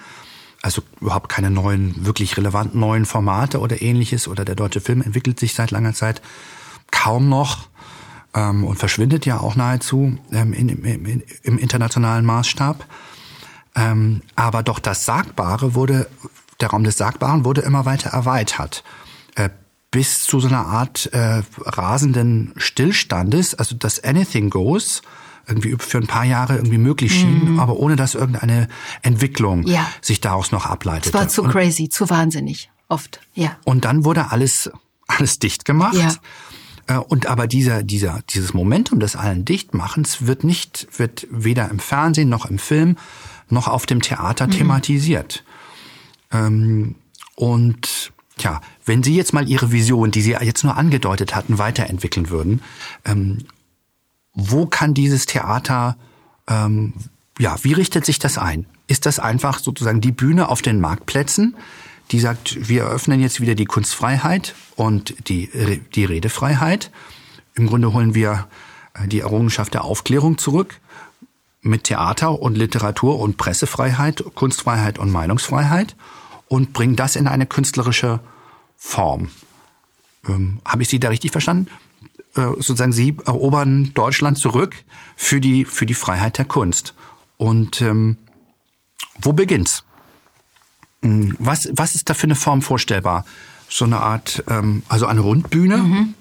[0.63, 5.39] also überhaupt keine neuen wirklich relevanten neuen Formate oder ähnliches oder der deutsche Film entwickelt
[5.41, 6.23] sich seit langer Zeit
[6.91, 7.69] kaum noch
[8.35, 12.87] ähm, und verschwindet ja auch nahezu ähm, in, in, im internationalen Maßstab.
[13.75, 16.09] Ähm, aber doch das Sagbare wurde,
[16.61, 18.85] der Raum des Sagbaren wurde immer weiter erweitert.
[19.93, 25.03] Bis zu so einer Art äh, rasenden Stillstandes, also dass Anything Goes
[25.47, 27.61] irgendwie für ein paar Jahre irgendwie möglich schien, mhm.
[27.61, 28.69] aber ohne dass irgendeine
[29.03, 29.87] Entwicklung ja.
[30.01, 31.07] sich daraus noch ableitet.
[31.07, 33.57] Es war zu und, crazy, zu wahnsinnig, oft, ja.
[33.65, 34.71] Und dann wurde alles,
[35.07, 35.95] alles dicht gemacht.
[35.95, 36.15] Ja.
[36.87, 41.79] Äh, und aber dieser, dieser, dieses Momentum des allen Dichtmachens wird nicht, wird weder im
[41.79, 42.97] Fernsehen noch im Film
[43.49, 44.53] noch auf dem Theater mhm.
[44.53, 45.45] thematisiert.
[46.31, 46.97] Ähm,
[47.35, 48.13] und
[48.43, 52.61] Tja, wenn Sie jetzt mal Ihre Vision, die Sie jetzt nur angedeutet hatten, weiterentwickeln würden,
[53.05, 53.39] ähm,
[54.35, 55.97] wo kann dieses Theater,
[56.49, 56.93] ähm,
[57.39, 58.67] ja, wie richtet sich das ein?
[58.89, 61.55] Ist das einfach sozusagen die Bühne auf den Marktplätzen,
[62.11, 65.49] die sagt, wir eröffnen jetzt wieder die Kunstfreiheit und die,
[65.95, 66.91] die Redefreiheit?
[67.55, 68.49] Im Grunde holen wir
[68.95, 70.81] äh, die Errungenschaft der Aufklärung zurück
[71.61, 75.95] mit Theater und Literatur und Pressefreiheit, Kunstfreiheit und Meinungsfreiheit
[76.49, 78.19] und bringen das in eine künstlerische
[78.85, 79.31] Form.
[80.29, 81.71] Ähm, Habe ich Sie da richtig verstanden?
[82.35, 84.75] Äh, sozusagen Sie erobern Deutschland zurück
[85.17, 86.93] für die, für die Freiheit der Kunst.
[87.39, 88.19] Und ähm,
[89.21, 89.85] wo beginnt's?
[91.03, 93.25] Hm, was, was ist da für eine Form vorstellbar?
[93.69, 96.15] So eine Art, ähm, also eine Rundbühne mhm.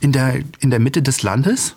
[0.00, 1.76] in, der, in der Mitte des Landes?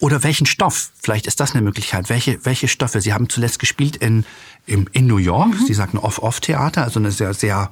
[0.00, 0.92] Oder welchen Stoff?
[1.00, 2.08] Vielleicht ist das eine Möglichkeit.
[2.08, 3.00] Welche, welche Stoffe?
[3.02, 4.24] Sie haben zuletzt gespielt in,
[4.66, 5.60] in, in New York.
[5.60, 5.66] Mhm.
[5.66, 7.70] Sie sagten Off-Off-Theater, also eine sehr, sehr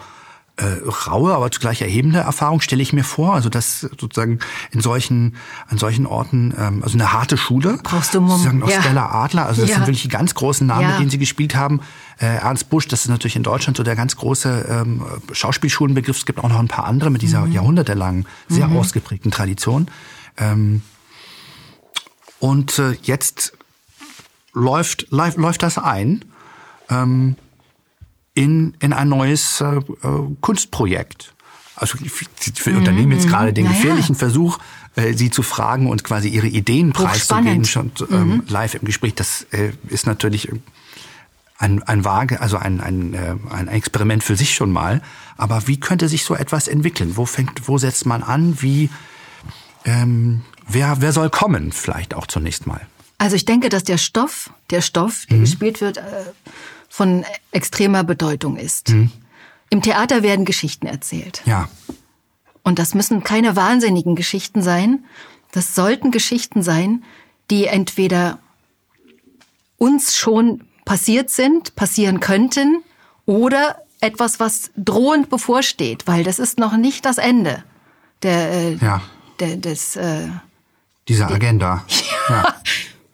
[0.57, 3.35] äh, raue, aber zugleich erhebende Erfahrung stelle ich mir vor.
[3.35, 4.39] Also das sozusagen
[4.71, 5.37] in solchen,
[5.69, 7.79] an solchen Orten, ähm, also eine harte Schule.
[7.83, 8.39] Brauchst du Mumm.
[8.39, 8.81] Sie sagen auch ja.
[8.81, 9.77] Stella Adler, also das ja.
[9.77, 10.89] sind wirklich die ganz großen Namen, ja.
[10.89, 11.81] mit denen Sie gespielt haben.
[12.19, 16.17] Äh, Ernst Busch, das ist natürlich in Deutschland so der ganz große ähm, Schauspielschulenbegriff.
[16.17, 17.53] Es gibt auch noch ein paar andere mit dieser mhm.
[17.53, 18.79] jahrhundertelangen, sehr mhm.
[18.79, 19.89] ausgeprägten Tradition.
[20.39, 20.83] Ähm,
[22.39, 23.53] und äh, jetzt
[24.55, 26.25] läuft, läuft das ein
[26.89, 27.37] ähm,
[28.37, 29.83] in, in ein neues äh, äh
[30.41, 31.35] Kunstprojekt.
[31.75, 32.79] Also ich mhm.
[32.79, 34.19] unternehmen jetzt gerade den gefährlichen naja.
[34.19, 34.59] Versuch,
[34.95, 38.43] äh, Sie zu fragen und quasi Ihre Ideen preiszugeben, schon ähm, mhm.
[38.47, 39.15] live im Gespräch.
[39.15, 40.51] Das äh, ist natürlich
[41.59, 45.03] ein, ein Waage, also ein, ein, äh, ein Experiment für sich schon mal.
[45.39, 47.17] Aber wie könnte sich so etwas entwickeln?
[47.17, 48.61] Wo fängt, wo setzt man an?
[48.61, 48.91] Wie,
[49.87, 51.73] ähm, wer, wer soll kommen?
[51.73, 52.87] Vielleicht auch zunächst mal.
[53.19, 55.41] Also ich denke, dass der Stoff, der Stoff, der mhm.
[55.43, 56.03] gespielt wird, äh,
[56.97, 58.89] von extremer Bedeutung ist.
[58.89, 59.13] Mhm.
[59.69, 61.43] Im Theater werden Geschichten erzählt.
[61.45, 61.69] Ja.
[62.63, 65.05] Und das müssen keine wahnsinnigen Geschichten sein.
[65.53, 67.05] Das sollten Geschichten sein,
[67.51, 68.39] die entweder
[69.77, 72.83] uns schon passiert sind, passieren könnten
[73.27, 77.63] oder etwas, was drohend bevorsteht, weil das ist noch nicht das Ende
[78.23, 79.03] der, äh, ja.
[79.39, 80.29] der des äh,
[81.09, 81.85] dieser Agenda.
[82.31, 82.55] ja.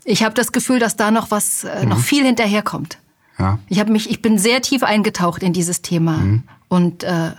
[0.04, 1.88] Ich habe das Gefühl, dass da noch was, äh, mhm.
[1.88, 2.98] noch viel hinterherkommt.
[3.42, 3.58] Ja.
[3.68, 6.42] Ich habe mich, ich bin sehr tief eingetaucht in dieses Thema Mhm.
[6.68, 7.32] und äh,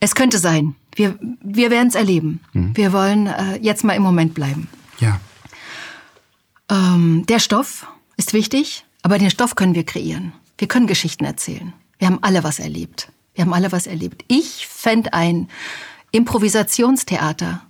[0.00, 0.74] es könnte sein.
[0.94, 2.40] Wir, wir werden es erleben.
[2.52, 2.76] Mhm.
[2.76, 4.68] Wir wollen äh, jetzt mal im Moment bleiben.
[4.98, 5.20] Ja.
[6.70, 10.32] Ähm, der Stoff ist wichtig, aber den Stoff können wir kreieren.
[10.58, 11.72] Wir können Geschichten erzählen.
[11.98, 13.10] Wir haben alle was erlebt.
[13.34, 14.24] Wir haben alle was erlebt.
[14.28, 15.48] Ich fände ein
[16.10, 17.62] Improvisationstheater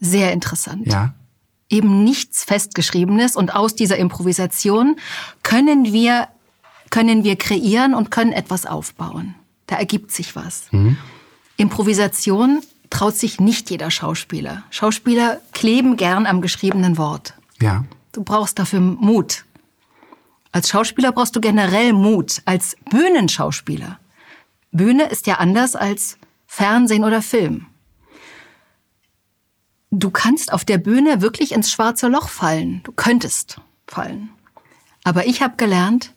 [0.00, 0.86] sehr interessant.
[0.86, 1.14] Ja.
[1.70, 4.96] Eben nichts Festgeschriebenes und aus dieser Improvisation
[5.42, 6.28] können wir,
[6.90, 9.34] können wir kreieren und können etwas aufbauen.
[9.66, 10.68] Da ergibt sich was.
[11.56, 14.62] Improvisation traut sich nicht jeder Schauspieler.
[14.70, 17.34] Schauspieler kleben gern am geschriebenen Wort.
[17.60, 17.84] Ja.
[18.12, 19.44] Du brauchst dafür Mut.
[20.52, 22.40] Als Schauspieler brauchst du generell Mut.
[22.46, 23.98] Als Bühnenschauspieler.
[24.72, 27.66] Bühne ist ja anders als Fernsehen oder Film.
[29.90, 32.82] Du kannst auf der Bühne wirklich ins schwarze Loch fallen.
[32.84, 34.30] Du könntest fallen.
[35.04, 36.12] Aber ich habe gelernt,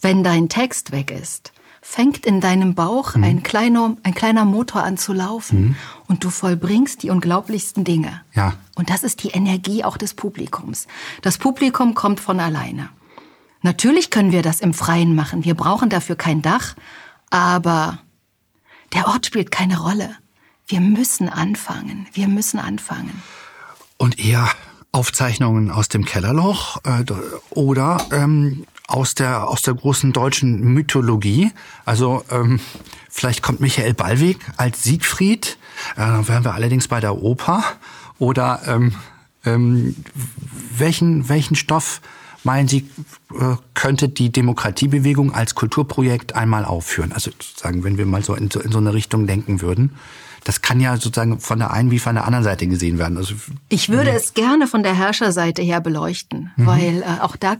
[0.00, 1.52] wenn dein Text weg ist,
[1.82, 7.02] fängt in deinem Bauch ein, kleiner, ein kleiner Motor an zu laufen und du vollbringst
[7.02, 8.22] die unglaublichsten Dinge.
[8.34, 8.54] Ja.
[8.76, 10.86] Und das ist die Energie auch des Publikums.
[11.22, 12.88] Das Publikum kommt von alleine.
[13.62, 15.44] Natürlich können wir das im Freien machen.
[15.44, 16.74] Wir brauchen dafür kein Dach,
[17.30, 17.98] aber
[18.94, 20.16] der Ort spielt keine Rolle.
[20.66, 22.06] Wir müssen anfangen.
[22.12, 23.22] Wir müssen anfangen.
[23.96, 24.48] Und eher
[24.92, 27.04] Aufzeichnungen aus dem Kellerloch äh,
[27.50, 31.50] oder ähm, aus der aus der großen deutschen Mythologie.
[31.86, 32.60] Also ähm,
[33.08, 35.56] vielleicht kommt Michael Ballweg als Siegfried.
[35.96, 37.64] Äh, wären wir allerdings bei der Oper.
[38.18, 38.94] Oder ähm,
[39.44, 39.96] ähm,
[40.76, 42.02] welchen welchen Stoff
[42.44, 42.90] meinen Sie
[43.30, 47.12] äh, könnte die Demokratiebewegung als Kulturprojekt einmal aufführen?
[47.12, 49.92] Also sozusagen, wenn wir mal so in, so in so eine Richtung denken würden.
[50.44, 53.16] Das kann ja sozusagen von der einen wie von der anderen Seite gesehen werden.
[53.16, 53.34] Also
[53.68, 57.56] Ich würde es gerne von der Herrscherseite her beleuchten, weil äh, auch da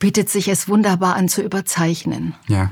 [0.00, 2.34] bietet sich es wunderbar an zu überzeichnen.
[2.48, 2.70] ja.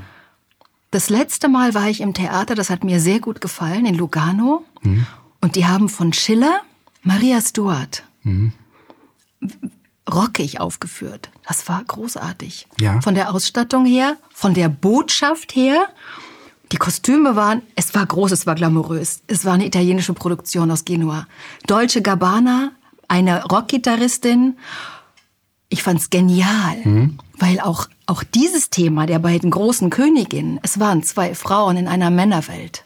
[0.93, 4.65] Das letzte Mal war ich im Theater, das hat mir sehr gut gefallen, in Lugano.
[5.39, 6.59] Und die haben von Schiller
[7.01, 8.03] Maria Stuart
[10.11, 11.29] rockig aufgeführt.
[11.47, 12.67] Das war großartig.
[12.79, 12.99] Ja.
[12.99, 15.87] Von der Ausstattung her, von der Botschaft her.
[16.71, 19.21] Die Kostüme waren, es war groß, es war glamourös.
[19.27, 21.27] Es war eine italienische Produktion aus Genua.
[21.67, 22.71] Deutsche Gabbana,
[23.09, 24.57] eine Rockgitarristin.
[25.67, 31.35] Ich fand's genial, weil auch, auch dieses Thema der beiden großen Königinnen, es waren zwei
[31.35, 32.85] Frauen in einer Männerwelt.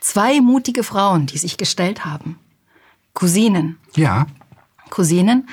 [0.00, 2.38] Zwei mutige Frauen, die sich gestellt haben.
[3.12, 3.78] Cousinen.
[3.94, 4.26] Ja.
[4.90, 5.48] Cousinen.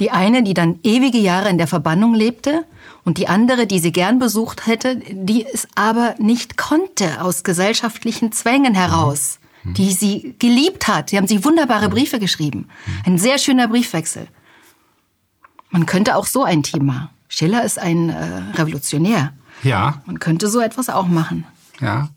[0.00, 2.64] Die eine, die dann ewige Jahre in der Verbannung lebte
[3.08, 8.32] und die andere, die sie gern besucht hätte, die es aber nicht konnte aus gesellschaftlichen
[8.32, 11.08] Zwängen heraus, die sie geliebt hat.
[11.08, 12.68] Sie haben sich wunderbare Briefe geschrieben.
[13.06, 14.28] Ein sehr schöner Briefwechsel.
[15.70, 17.08] Man könnte auch so ein Thema.
[17.28, 19.32] Schiller ist ein äh, Revolutionär.
[19.62, 20.02] Ja.
[20.04, 21.46] Man könnte so etwas auch machen.
[21.80, 22.10] Ja.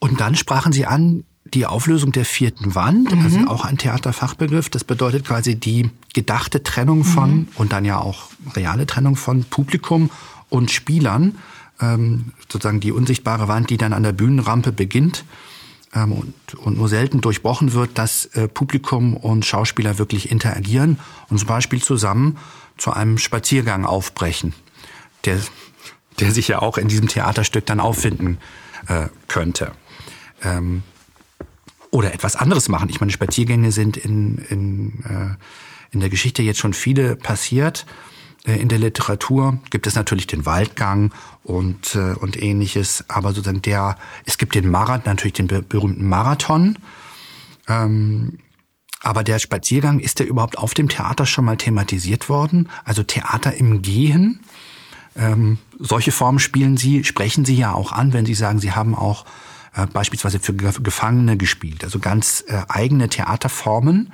[0.00, 1.22] Und dann sprachen Sie an
[1.54, 4.68] die Auflösung der vierten Wand, also auch ein Theaterfachbegriff.
[4.68, 10.10] Das bedeutet quasi die gedachte Trennung von und dann ja auch reale Trennung von Publikum
[10.48, 11.36] und Spielern.
[11.80, 15.24] Ähm, sozusagen die unsichtbare Wand, die dann an der Bühnenrampe beginnt
[15.94, 21.38] ähm, und, und nur selten durchbrochen wird, dass äh, Publikum und Schauspieler wirklich interagieren und
[21.38, 22.36] zum Beispiel zusammen
[22.76, 24.54] zu einem Spaziergang aufbrechen,
[25.24, 25.38] der,
[26.18, 28.38] der sich ja auch in diesem Theaterstück dann auffinden
[28.88, 29.72] äh, könnte.
[30.42, 30.82] Ähm,
[31.90, 32.88] oder etwas anderes machen.
[32.90, 35.36] Ich meine, Spaziergänge sind in, in, äh,
[35.90, 37.86] in der Geschichte jetzt schon viele passiert.
[38.46, 41.12] Äh, In der Literatur gibt es natürlich den Waldgang
[41.44, 46.06] und, äh, und ähnliches, aber sozusagen der, es gibt den Marathon, natürlich den be- berühmten
[46.08, 46.78] Marathon.
[47.68, 48.38] Ähm,
[49.00, 52.68] aber der Spaziergang, ist der überhaupt auf dem Theater schon mal thematisiert worden?
[52.84, 54.40] Also Theater im Gehen?
[55.16, 58.94] Ähm, solche Formen spielen Sie, sprechen Sie ja auch an, wenn Sie sagen, Sie haben
[58.94, 59.24] auch
[59.78, 61.84] äh, beispielsweise für Ge- Gefangene gespielt.
[61.84, 64.12] Also ganz äh, eigene Theaterformen,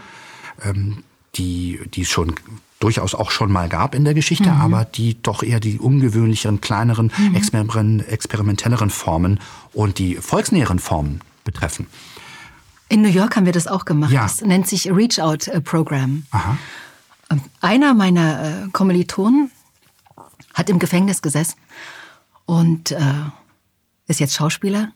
[0.62, 1.02] ähm,
[1.36, 2.34] die, die es schon
[2.80, 7.10] durchaus auch schon mal gab in der Geschichte, aber die doch eher die ungewöhnlicheren, kleineren,
[7.34, 7.64] exper
[8.08, 9.40] experimentelleren Formen
[9.72, 11.86] und die volksnäheren Formen betreffen.
[12.90, 14.12] In New York haben wir das auch gemacht.
[14.12, 14.24] Ja.
[14.24, 16.26] Das nennt sich Reach Out äh, Program.
[16.30, 16.58] Aha.
[17.30, 19.50] Ähm, Einer meiner äh, Kommilitonen
[20.52, 21.56] hat im Gefängnis gesessen
[22.44, 23.00] und äh,
[24.08, 24.92] ist jetzt Schauspieler.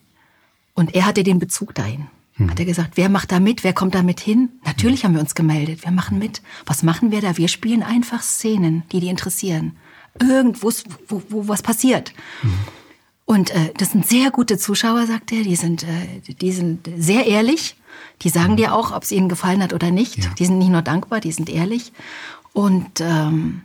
[0.78, 2.06] Und er hatte den Bezug dahin.
[2.48, 4.50] Hat er gesagt, wer macht da mit, wer kommt da mit hin?
[4.64, 6.40] Natürlich haben wir uns gemeldet, wir machen mit.
[6.66, 7.36] Was machen wir da?
[7.36, 9.76] Wir spielen einfach Szenen, die die interessieren.
[10.20, 10.70] Irgendwo,
[11.08, 12.12] wo, wo was passiert.
[13.24, 15.42] Und äh, das sind sehr gute Zuschauer, sagt er.
[15.42, 17.74] Die sind, äh, die sind sehr ehrlich.
[18.22, 20.18] Die sagen dir auch, ob es ihnen gefallen hat oder nicht.
[20.18, 20.30] Ja.
[20.38, 21.92] Die sind nicht nur dankbar, die sind ehrlich.
[22.52, 23.62] Und ähm,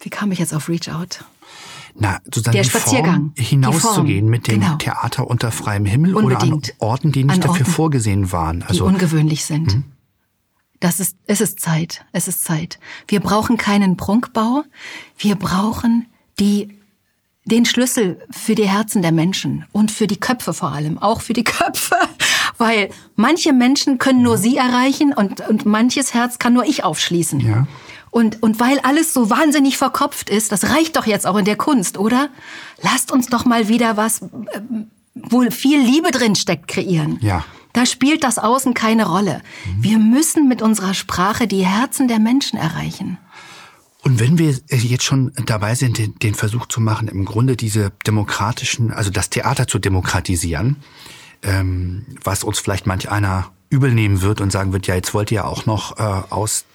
[0.00, 1.24] wie kam ich jetzt auf Reach Out?
[1.94, 4.76] Na, sozusagen Der die Spaziergang, Form, die hinauszugehen mit dem genau.
[4.76, 6.52] Theater unter freiem Himmel Unbedingt.
[6.52, 8.60] oder an Orten, die nicht An dafür Orten, vorgesehen waren.
[8.60, 9.82] die Also ungewöhnlich sind.
[10.80, 12.04] Das ist, es ist Zeit.
[12.12, 12.78] Es ist Zeit.
[13.06, 14.64] Wir brauchen keinen Prunkbau.
[15.16, 16.06] Wir brauchen
[16.40, 16.76] die,
[17.44, 20.98] den Schlüssel für die Herzen der Menschen und für die Köpfe vor allem.
[20.98, 21.94] Auch für die Köpfe.
[22.58, 27.40] Weil manche Menschen können nur sie erreichen und, und manches Herz kann nur ich aufschließen.
[27.40, 27.66] Ja.
[28.12, 31.56] Und, und weil alles so wahnsinnig verkopft ist, das reicht doch jetzt auch in der
[31.56, 32.28] Kunst, oder?
[32.82, 37.18] Lasst uns doch mal wieder was, ähm, wo viel Liebe drin steckt, kreieren.
[37.22, 37.42] Ja.
[37.72, 39.40] Da spielt das Außen keine Rolle.
[39.78, 43.16] Wir müssen mit unserer Sprache die Herzen der Menschen erreichen.
[44.02, 47.92] Und wenn wir jetzt schon dabei sind, den, den Versuch zu machen, im Grunde diese
[48.06, 50.76] demokratischen, also das Theater zu demokratisieren,
[51.42, 55.30] ähm, was uns vielleicht manch einer übel nehmen wird und sagen wird, ja, jetzt wollt
[55.30, 56.66] ihr ja auch noch äh, aus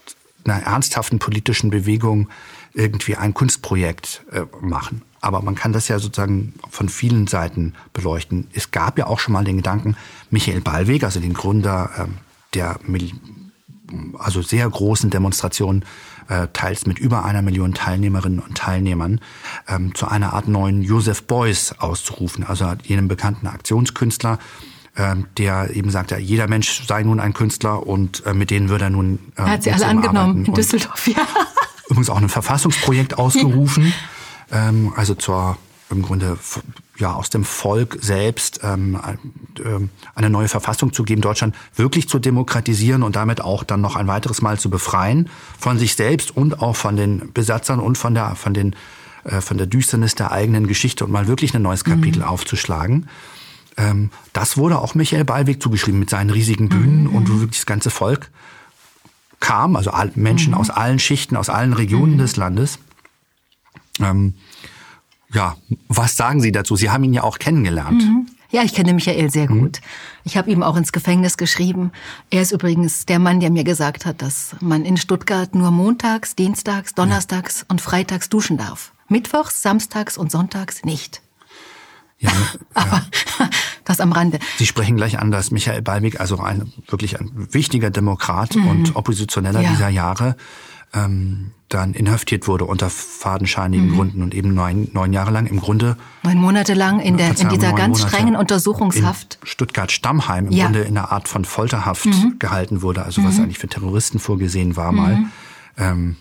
[0.47, 2.29] einer ernsthaften politischen Bewegung
[2.73, 5.01] irgendwie ein Kunstprojekt äh, machen.
[5.19, 8.47] Aber man kann das ja sozusagen von vielen Seiten beleuchten.
[8.53, 9.97] Es gab ja auch schon mal den Gedanken,
[10.29, 12.17] Michael Ballweg, also den Gründer ähm,
[12.53, 13.11] der Mil
[14.17, 15.85] also sehr großen Demonstrationen,
[16.27, 19.21] äh, teils mit über einer Million Teilnehmerinnen und Teilnehmern,
[19.67, 24.39] ähm, zu einer Art neuen Joseph Beuys auszurufen, also jenem bekannten Aktionskünstler,
[25.37, 28.85] der eben sagt, ja, jeder Mensch sei nun ein Künstler und äh, mit denen würde
[28.85, 30.45] er nun äh, Er hat sie alle angenommen arbeiten.
[30.45, 31.15] in Düsseldorf, ja.
[31.89, 33.93] übrigens auch ein Verfassungsprojekt ausgerufen,
[34.51, 35.57] ähm, also zur
[35.89, 36.37] im Grunde
[36.97, 39.19] ja aus dem Volk selbst ähm, ein-
[39.63, 43.95] ähm, eine neue Verfassung zu geben, Deutschland wirklich zu demokratisieren und damit auch dann noch
[43.95, 48.13] ein weiteres Mal zu befreien von sich selbst und auch von den Besatzern und von
[48.15, 48.75] der von den
[49.23, 53.07] äh, von der Düsternis der eigenen Geschichte und mal wirklich ein neues Kapitel aufzuschlagen.
[53.77, 57.65] Ähm, das wurde auch Michael Ballweg zugeschrieben mit seinen riesigen Bühnen und wo wirklich das
[57.65, 58.31] ganze Volk
[59.39, 62.79] kam, also Menschen aus allen Schichten, aus allen Regionen des Landes.
[63.99, 64.33] Ähm,
[65.31, 65.55] ja,
[65.87, 66.75] was sagen Sie dazu?
[66.75, 68.03] Sie haben ihn ja auch kennengelernt.
[68.49, 69.81] Ja, ich kenne Michael sehr gut.
[70.23, 71.91] Ich habe ihm auch ins Gefängnis geschrieben.
[72.29, 76.35] Er ist übrigens der Mann, der mir gesagt hat, dass man in Stuttgart nur montags,
[76.35, 78.93] dienstags, donnerstags und freitags duschen darf.
[79.09, 81.21] Mittwochs, samstags und sonntags nicht.
[82.19, 82.31] Ja,
[82.73, 83.03] Aber
[83.85, 84.39] das am Rande.
[84.57, 89.61] Sie sprechen gleich an, dass Michael Ballweg, also ein wirklich ein wichtiger Demokrat und Oppositioneller
[89.61, 89.69] Ja.
[89.69, 90.35] dieser Jahre,
[90.93, 95.97] ähm, dann inhaftiert wurde unter fadenscheinigen Gründen und eben neun, neun Jahre lang im Grunde
[96.23, 99.37] Neun Monate lang in, der, in dieser ganz Monate strengen Untersuchungshaft.
[99.41, 100.63] in Stuttgart-Stammheim im Ja.
[100.65, 102.39] Grunde in einer Art von Folterhaft Mhm.
[102.39, 105.25] gehalten wurde, also was eigentlich für Terroristen vorgesehen war mal.
[105.77, 106.15] Ähm,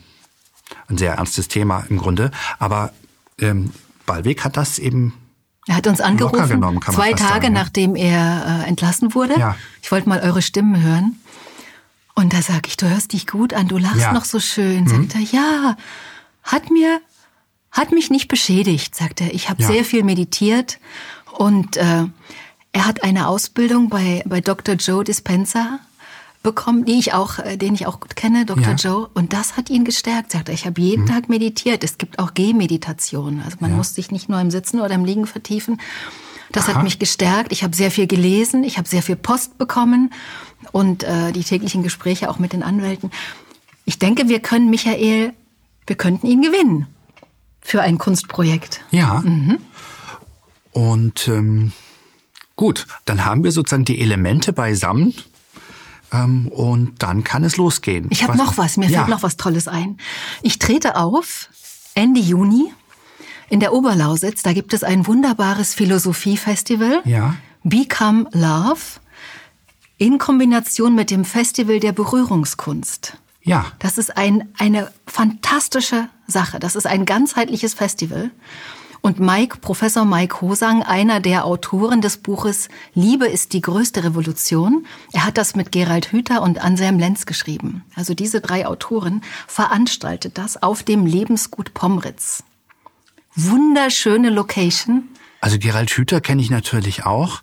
[0.89, 2.33] ein sehr ernstes Thema im Grunde.
[2.59, 2.93] Aber
[3.39, 3.71] ähm,
[4.05, 5.15] Ballweg hat das eben
[5.69, 7.63] Er hat uns angerufen, genommen, zwei Tage sagen, ja.
[7.63, 9.39] nachdem er äh, entlassen wurde.
[9.39, 9.57] Ja.
[9.83, 11.21] Ich wollte mal eure Stimmen hören.
[12.15, 14.09] Und da sag ich, du hörst dich gut an, du lachst Ja.
[14.09, 14.15] Mhm.
[14.15, 14.87] noch so schön.
[14.87, 15.77] Sagt er, ja,
[16.45, 17.01] hat mir,
[17.73, 19.35] hat mich nicht beschädigt, sagt er.
[19.35, 20.79] Ich habe sehr viel meditiert
[21.33, 22.05] und äh,
[22.73, 24.77] er hat eine Ausbildung bei, bei Dr.
[24.77, 25.81] Joe Dispenza
[26.47, 28.63] bekommen, die ich auch, äh, den ich auch gut kenne, Dr.
[28.63, 28.71] Ja.
[28.71, 28.77] Mhm.
[28.77, 29.11] Joe.
[29.15, 30.55] Und das hat ihn gestärkt, sagt er.
[30.55, 31.83] Ich habe jeden Tag meditiert.
[31.83, 33.43] Es gibt auch Gehmeditation.
[33.45, 35.81] Also man muss sich nicht nur im Sitzen oder im Liegen vertiefen.
[36.53, 36.75] Das Aha.
[36.75, 37.51] hat mich gestärkt.
[37.51, 38.63] Ich habe sehr viel gelesen.
[38.63, 40.13] Ich habe sehr viel Post bekommen
[40.71, 43.11] und äh, die täglichen Gespräche auch mit den Anwälten.
[43.85, 45.33] Ich denke, wir können Michael,
[45.85, 46.87] wir könnten ihn gewinnen
[47.61, 48.83] für ein Kunstprojekt.
[48.93, 49.21] Ja.
[49.25, 49.59] Mhm.
[50.71, 51.73] Und ähm,
[52.55, 55.13] gut, dann haben wir sozusagen die Elemente beisammen
[56.25, 58.07] ähm, und dann kann es losgehen.
[58.11, 58.99] Ich habe noch was, mir ja.
[58.99, 59.99] fällt noch was Tolles ein.
[60.43, 61.49] Ich trete auf
[61.95, 62.73] Ende Juni
[63.49, 64.43] in der Oberlausitz.
[64.43, 67.03] Da gibt es ein wunderbares Philosophiefestival.
[67.05, 67.37] Ja.
[67.65, 68.81] Become Love
[69.99, 73.17] in Kombination mit dem Festival der Berührungskunst.
[73.43, 76.59] Ja, Das ist ein, eine fantastische Sache.
[76.59, 78.31] Das ist ein ganzheitliches Festival.
[79.07, 84.85] Und Mike, Professor Mike Hosang, einer der Autoren des Buches Liebe ist die größte Revolution,
[85.13, 87.85] er hat das mit Gerald Hüther und Anselm Lenz geschrieben.
[87.95, 92.43] Also diese drei Autoren veranstaltet das auf dem Lebensgut Pomritz.
[93.37, 95.05] Wunderschöne Location.
[95.41, 97.43] also Gerald Hüther kenne ich natürlich auch.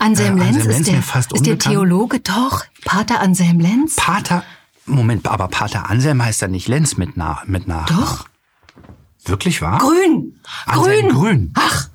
[0.00, 1.58] Anselm Äh, Lenz, Anselm Lenz ist, der, ist der.
[1.60, 2.64] Theologe, doch.
[2.84, 3.94] Pater Anselm Lenz.
[3.94, 4.42] Pater,
[4.86, 7.86] Moment, aber Pater Anselm heißt ja nicht Lenz mit, na, mit nach.
[7.86, 8.26] Doch.
[9.26, 9.78] Wirklich wahr?
[9.78, 10.40] Grün.
[10.66, 11.18] Anselm Grün.
[11.18, 11.52] Grün.
[11.54, 11.88] Ach.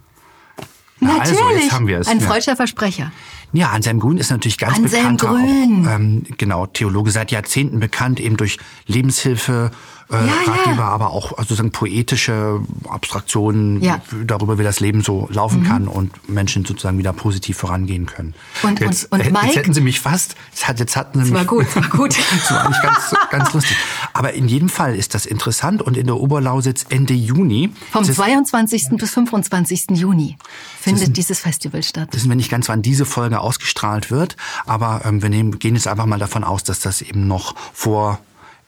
[0.99, 1.63] Na, also, Natürlich.
[1.63, 2.27] jetzt haben wir es, Ein ja.
[2.27, 3.11] freudscher Versprecher.
[3.53, 5.87] Ja, Anselm Grün ist natürlich ganz Anselm bekannter, Grün.
[5.87, 9.71] Auch, ähm, genau, Theologe seit Jahrzehnten bekannt, eben durch Lebenshilfe,
[10.11, 10.79] äh, Ja, ja.
[10.81, 12.59] Aber auch also sozusagen poetische
[12.89, 14.01] Abstraktionen Ja.
[14.25, 18.33] darüber, wie das Leben so laufen kann und Menschen sozusagen wieder positiv vorangehen können.
[18.63, 19.45] Und- jetzt, und- und äh, Mike?
[19.47, 21.75] jetzt hätten Sie mich fast, jetzt, hat, jetzt hatten Sie Das mich war gut, das
[21.75, 22.17] war gut.
[22.17, 23.77] das war eigentlich ganz, ganz lustig.
[24.13, 27.71] Aber in jedem Fall ist das interessant und in der Oberlausitz Ende Juni.
[27.91, 28.89] Vom ist- 22.
[28.97, 29.91] bis 25.
[29.91, 30.37] Juni
[30.79, 32.09] findet dieses Festival statt.
[32.11, 34.35] wissen wir nicht ganz, wann diese Folge ausgestrahlt wird,
[34.65, 38.19] aber ähm, wir nehmen, gehen jetzt einfach mal davon aus, dass das eben noch vor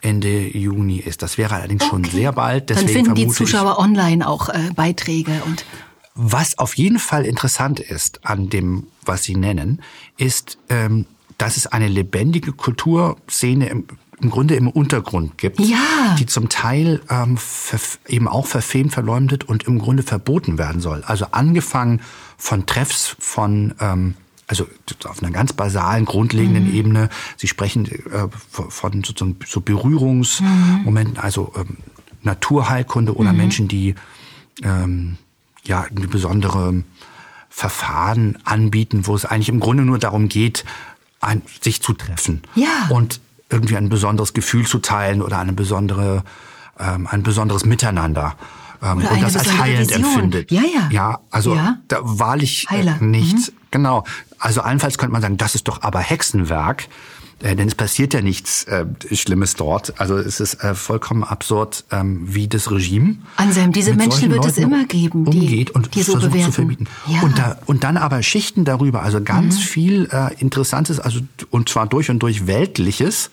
[0.04, 1.22] Ende Juni ist.
[1.22, 2.70] Das wäre allerdings schon sehr bald.
[2.70, 7.26] Dann Deswegen finden die Zuschauer online auch äh, Beiträge und Ich, was auf jeden Fall
[7.26, 9.82] interessant ist an dem, was Sie nennen,
[10.18, 11.06] ist, ähm,
[11.40, 13.88] dass es eine lebendige Kulturszene im,
[14.22, 16.16] im Grunde im Untergrund gibt, Ja.
[16.20, 17.38] die zum Teil ähm,
[18.08, 21.04] eben auch verfemt, verleumdet und im Grunde verboten werden soll.
[21.06, 22.02] Also angefangen
[22.38, 24.14] von Treffs von ähm,
[24.48, 24.68] also
[25.06, 26.74] auf einer ganz basalen, grundlegenden Mhm.
[26.76, 27.10] Ebene.
[27.38, 31.78] Sie sprechen äh, von sozusagen so Berührungsmomenten, also ähm,
[32.24, 33.38] Naturheilkunde oder Mhm.
[33.38, 33.96] Menschen, die
[34.64, 35.18] ähm,
[35.66, 36.84] ja eine besondere
[37.50, 40.66] Verfahren anbieten, wo es eigentlich im Grunde nur darum geht,
[41.22, 42.88] ein, sich zu treffen Ja.
[42.90, 46.24] und irgendwie ein besonderes Gefühl zu teilen oder eine besondere,
[46.80, 48.36] ähm, ein besonderes Miteinander.
[48.84, 50.04] Ähm, und das als heilend Vision.
[50.04, 50.52] empfindet.
[50.52, 50.90] Ja, ja.
[50.92, 51.78] Ja, also Ja.
[51.88, 52.98] da wahrlich äh, Heiler.
[53.00, 53.12] Mhm.
[53.12, 53.54] nicht.
[53.72, 54.04] Genau.
[54.40, 56.88] Also allenfalls könnte man sagen, das ist doch aber Hexenwerk.
[57.42, 60.00] Äh, denn es passiert ja nichts äh, Schlimmes dort.
[60.00, 63.18] Also es ist äh, vollkommen absurd, ähm, wie das Regime.
[63.38, 66.52] Anselm, diese Menschen wird es Leuten immer geben, die- umgeht und die so versucht bewerten.
[66.52, 66.88] zu verbieten.
[67.08, 67.22] Ja.
[67.22, 71.20] Und, da, und dann aber Schichten darüber, also ganz viel äh, Interessantes, also
[71.50, 73.30] und zwar durch und durch Weltliches,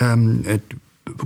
[0.00, 0.58] ähm, äh,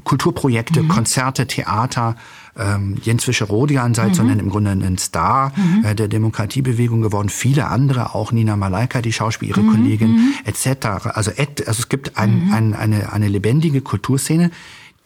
[0.04, 2.16] Kulturprojekte, Konzerte, Theater.
[2.58, 5.52] Ähm, Jens Fischer-Rodian sei zu nennen, im Grunde ein Star
[5.84, 7.30] äh, der Demokratiebewegung geworden.
[7.30, 11.06] Viele andere, auch Nina Malaika, die Schauspiel, ihre Kollegin, etc.
[11.14, 14.50] Also, et, also es gibt ein, ein, eine, eine lebendige Kulturszene,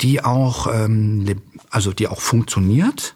[0.01, 1.25] die auch, ähm,
[1.71, 3.15] also die auch funktioniert,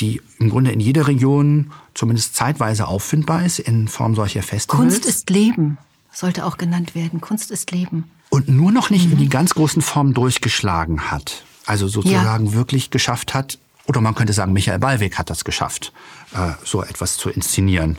[0.00, 4.80] die im Grunde in jeder Region zumindest zeitweise auffindbar ist in Form solcher Festivals.
[4.94, 5.78] Kunst ist Leben,
[6.12, 7.20] sollte auch genannt werden.
[7.20, 8.04] Kunst ist Leben.
[8.30, 9.18] und nur noch nicht in Mhm.
[9.18, 11.44] die ganz großen Formen durchgeschlagen hat.
[11.70, 13.56] Also sozusagen wirklich geschafft hat,
[13.86, 15.92] oder man könnte sagen, Michael Ballweg hat das geschafft,
[16.34, 17.96] äh, so etwas zu inszenieren.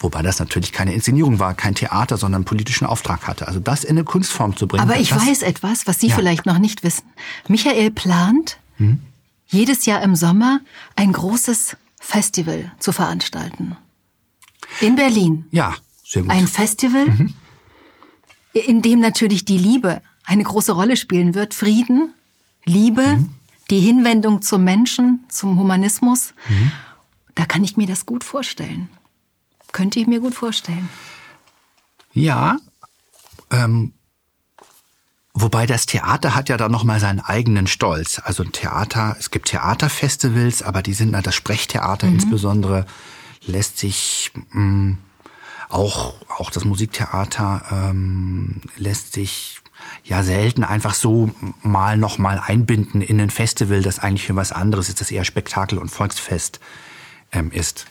[0.00, 3.46] Wobei das natürlich keine Inszenierung war, kein Theater, sondern einen politischen Auftrag hatte.
[3.46, 4.82] Also das in eine Kunstform zu bringen.
[4.82, 6.14] Aber ich das, weiß etwas, was Sie Ja.
[6.16, 7.04] vielleicht noch nicht wissen.
[7.46, 8.58] Michael plant,
[9.48, 10.60] jedes Jahr im Sommer
[10.96, 13.76] ein großes Festival zu veranstalten.
[14.80, 15.44] In Berlin.
[15.50, 15.74] Ja,
[16.06, 16.30] sehr gut.
[16.30, 17.06] Ein Festival,
[18.54, 21.52] in dem natürlich die Liebe eine große Rolle spielen wird.
[21.52, 22.14] Frieden,
[22.64, 23.24] Liebe,
[23.70, 26.34] die Hinwendung zum Menschen, zum Humanismus.
[27.34, 28.88] Da kann ich mir das gut vorstellen.
[29.72, 30.88] Könnte ich mir gut vorstellen.
[32.12, 32.56] Ja,
[33.50, 33.92] ähm,
[35.34, 38.20] wobei das Theater hat ja dann noch mal seinen eigenen Stolz.
[38.24, 42.86] Also ein Theater, es gibt Theaterfestivals, aber die sind das Sprechtheater insbesondere
[43.44, 44.96] lässt sich mh,
[45.68, 49.60] auch auch das Musiktheater ähm, lässt sich
[50.04, 51.30] ja selten einfach so
[51.62, 55.24] mal noch mal einbinden in ein Festival, das eigentlich für was anderes ist, das eher
[55.24, 56.60] Spektakel und Volksfest
[57.32, 57.86] ähm, ist.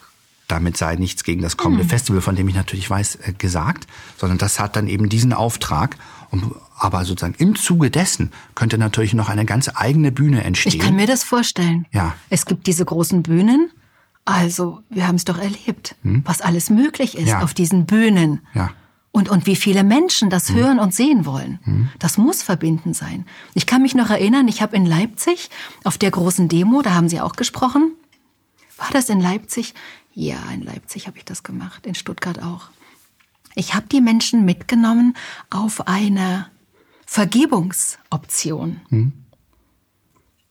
[0.48, 3.86] Damit sei nichts gegen das kommende Festival, von dem ich natürlich weiß, äh, gesagt,
[4.16, 5.98] sondern das hat dann eben diesen Auftrag.
[6.30, 10.74] Und, aber sozusagen im Zuge dessen könnte natürlich noch eine ganz eigene Bühne entstehen.
[10.74, 11.86] Ich kann mir das vorstellen.
[11.92, 12.16] Ja.
[12.30, 13.72] Es gibt diese großen Bühnen.
[14.26, 17.28] Also, wir haben es doch erlebt, was alles möglich ist Hm?
[17.28, 17.42] Ja.
[17.44, 18.42] auf diesen Bühnen.
[18.54, 18.72] Ja.
[19.18, 19.24] Hm.
[19.24, 21.60] Und, und wie viele Menschen das hören und sehen wollen.
[21.98, 23.26] Das muss verbindend sein.
[23.56, 25.50] Ich kann mich noch erinnern, ich habe in Leipzig
[25.84, 27.94] auf der großen Demo, da haben Sie auch gesprochen.
[28.78, 29.74] War das in Leipzig?
[30.14, 32.70] Ja, in Leipzig habe ich das gemacht, in Stuttgart auch.
[33.56, 35.16] Ich habe die Menschen mitgenommen
[35.50, 36.48] auf eine
[37.08, 38.82] Vergebungsoption.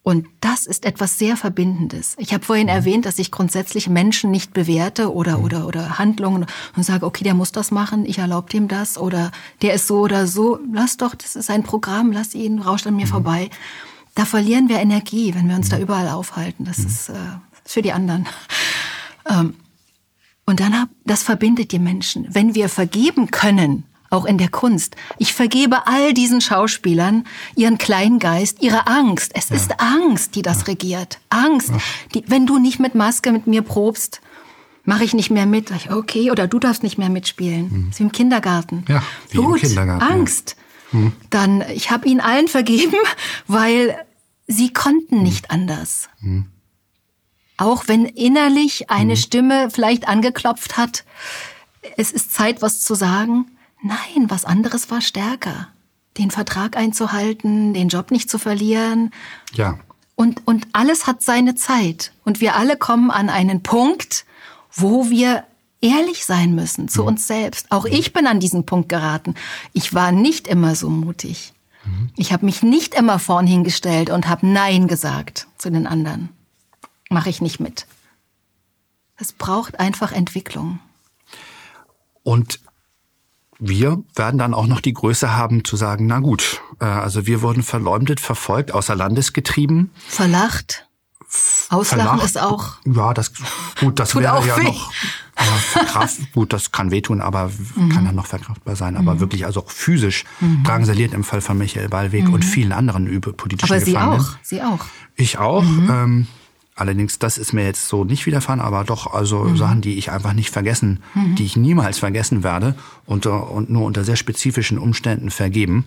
[0.07, 2.15] Und das ist etwas sehr Verbindendes.
[2.16, 6.47] Ich habe vorhin erwähnt, dass ich grundsätzlich Menschen nicht bewerte oder, oder, oder Handlungen
[6.77, 9.99] und sage, okay, der muss das machen, ich erlaube ihm das oder der ist so
[9.99, 10.61] oder so.
[10.73, 13.51] Lass doch, das ist ein Programm, lass ihn, rauscht an mir vorbei.
[14.15, 16.65] Da verlieren wir Energie, wenn wir uns da überall aufhalten.
[16.65, 17.15] Das ist äh,
[17.65, 18.28] für die anderen.
[19.28, 19.57] Ähm,
[20.45, 22.28] und dann hab, das verbindet die Menschen.
[22.33, 24.97] Wenn wir vergeben können, auch in der Kunst.
[25.19, 27.24] Ich vergebe all diesen Schauspielern
[27.55, 29.33] ihren Kleingeist, ihre Angst.
[29.35, 31.19] Es ist Angst, die das regiert.
[31.28, 31.73] Angst.
[32.15, 34.20] Die, wenn du nicht mit Maske mit mir probst,
[34.85, 35.70] mache ich nicht mehr mit.
[35.73, 37.87] Ich, Okay, oder du darfst nicht mehr mitspielen.
[37.89, 38.85] Das ist wie im Kindergarten.
[38.89, 40.15] Ja, wie im Gut, Kindergarten, ja.
[40.15, 40.57] Angst.
[41.31, 42.97] Dann, ich habe ihnen allen vergeben,
[43.47, 43.97] weil
[44.47, 46.09] sie konnten nicht anders.
[47.57, 51.05] Auch wenn innerlich eine Stimme vielleicht angeklopft hat,
[51.97, 53.47] es ist Zeit, was zu sagen.
[53.82, 55.69] Nein, was anderes war stärker.
[56.19, 59.12] Den Vertrag einzuhalten, den Job nicht zu verlieren.
[59.53, 59.78] Ja.
[60.15, 62.12] Und, und alles hat seine Zeit.
[62.24, 64.24] Und wir alle kommen an einen Punkt,
[64.73, 65.44] wo wir
[65.81, 67.09] ehrlich sein müssen zu mhm.
[67.09, 67.70] uns selbst.
[67.70, 69.35] Auch ich bin an diesen Punkt geraten.
[69.73, 71.53] Ich war nicht immer so mutig.
[71.85, 72.11] Mhm.
[72.16, 76.31] Ich habe mich nicht immer vorn hingestellt und habe Nein gesagt zu den anderen.
[77.11, 77.86] Mache ich nicht mit.
[79.16, 80.81] Es braucht einfach Entwicklung.
[82.23, 82.61] Und
[83.59, 87.43] wir werden dann auch noch die Größe haben zu sagen, na gut, äh, also wir
[87.43, 89.91] wurden verleumdet, verfolgt, außer Landes getrieben.
[90.09, 90.87] Verlacht.
[91.70, 92.24] Auslachen Verlacht.
[92.24, 92.74] ist auch.
[92.85, 93.33] Ja, das
[93.81, 94.62] gut, das wäre auch ja weh.
[94.65, 94.93] noch
[95.73, 97.51] verkraft, gut, das kann wehtun, aber
[97.93, 98.97] kann dann noch verkraftbar sein.
[98.97, 100.24] Aber wirklich also auch physisch
[100.62, 104.20] drangsaliert im Fall von Michael Ballweg und vielen anderen übe politischen Aber Sie Gefangenen.
[104.20, 104.37] auch.
[104.43, 104.85] Sie auch.
[105.16, 105.62] Ich auch.
[105.65, 106.28] Ähm,
[106.77, 110.35] allerdings, das ist mir jetzt so nicht widerfahren, aber doch also Sachen, die ich einfach
[110.35, 111.01] nicht vergessen,
[111.36, 112.74] die ich niemals vergessen werde
[113.07, 115.86] unter, und nur unter sehr spezifischen Umständen vergeben,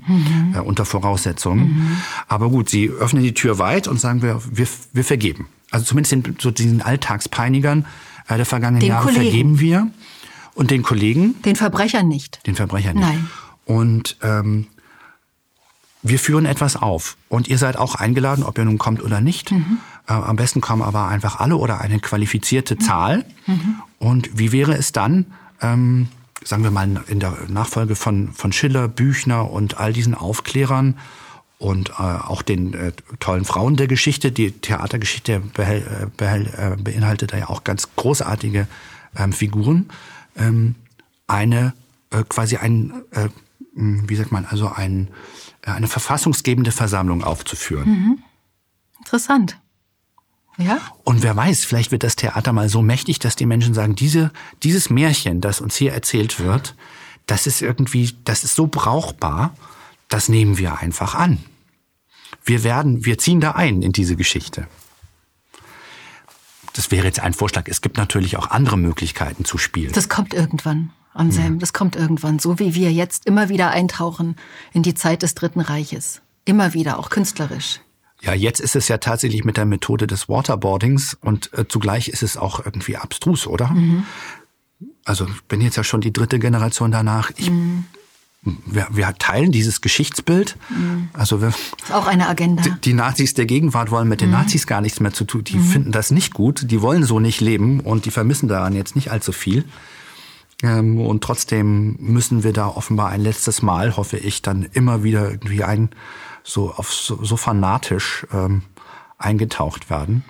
[0.56, 2.02] äh, unter Voraussetzungen.
[2.28, 5.48] Aber gut, sie öffnen die Tür weit und sagen wir, wir, wir vergeben.
[5.72, 7.86] Also zumindest den, so diesen Alltagspeinigern
[8.28, 9.24] äh, der vergangenen Den Jahre Kollegen.
[9.24, 9.88] vergeben wir.
[10.56, 12.46] Und den Kollegen, Den Verbrechern nicht.
[12.46, 13.08] den Verbrechern nicht.
[13.08, 13.30] Nein.
[13.66, 14.68] Und ähm,
[16.02, 17.18] wir führen etwas auf.
[17.28, 19.52] Und ihr seid auch eingeladen, ob ihr nun kommt oder nicht.
[19.52, 19.80] Mhm.
[20.08, 22.80] Äh, am besten kommen aber einfach alle oder eine qualifizierte Mhm.
[22.80, 23.26] Zahl.
[23.98, 25.26] Und wie wäre es dann,
[25.62, 26.08] ähm,
[26.44, 30.98] sagen wir mal in der Nachfolge von, von Schiller, Büchner und all diesen Aufklärern
[31.58, 36.78] und äh, auch den äh, tollen Frauen der Geschichte, die Theatergeschichte behält, äh, behält, äh,
[36.82, 38.68] beinhaltet ja auch ganz großartige
[39.18, 39.90] ähm, Figuren,
[40.38, 40.76] ähm,
[41.28, 41.74] eine
[42.12, 42.94] äh, quasi ein,
[43.74, 45.10] wie sagt man, also ein,
[45.70, 48.24] äh, eine verfassungsgebende Versammlung aufzuführen.
[49.00, 49.58] Interessant.
[50.58, 50.80] Ja?
[51.04, 54.32] Und wer weiß, vielleicht wird das Theater mal so mächtig, dass die Menschen sagen, diese,
[54.62, 56.76] dieses Märchen, das uns hier erzählt wird,
[57.26, 59.56] das ist irgendwie, das ist so brauchbar,
[60.10, 61.40] das nehmen wir einfach an.
[62.44, 64.68] Wir werden, wir ziehen da ein in diese Geschichte.
[66.74, 67.68] Das wäre jetzt ein Vorschlag.
[67.68, 69.92] Es gibt natürlich auch andere Möglichkeiten zu spielen.
[69.94, 71.60] Das kommt irgendwann, Anselm.
[71.60, 72.40] Das kommt irgendwann.
[72.40, 74.36] So wie wir jetzt immer wieder eintauchen
[74.74, 76.22] in die Zeit des Dritten Reiches.
[76.46, 77.82] Immer wieder, auch künstlerisch.
[78.22, 82.22] Ja, jetzt ist es ja tatsächlich mit der Methode des Waterboardings und äh, zugleich ist
[82.22, 83.74] es auch irgendwie abstrus, oder?
[85.06, 87.32] Also ich bin jetzt ja schon die dritte Generation danach.
[87.38, 87.50] Ich,
[88.42, 90.58] wir, wir teilen dieses Geschichtsbild.
[91.14, 92.62] Also wir, Ist auch eine Agenda.
[92.64, 95.44] die, die Nazis der Gegenwart wollen mit den Nazis gar nichts mehr zu tun.
[95.46, 96.70] Die finden das nicht gut.
[96.72, 99.64] Die wollen so nicht leben und die vermissen daran jetzt nicht allzu viel.
[100.62, 105.30] Ähm, und trotzdem müssen wir da offenbar ein letztes Mal, hoffe ich, dann immer wieder
[105.30, 105.90] irgendwie ein
[106.44, 108.64] so auf so, so fanatisch ähm,
[109.18, 110.24] eingetaucht werden.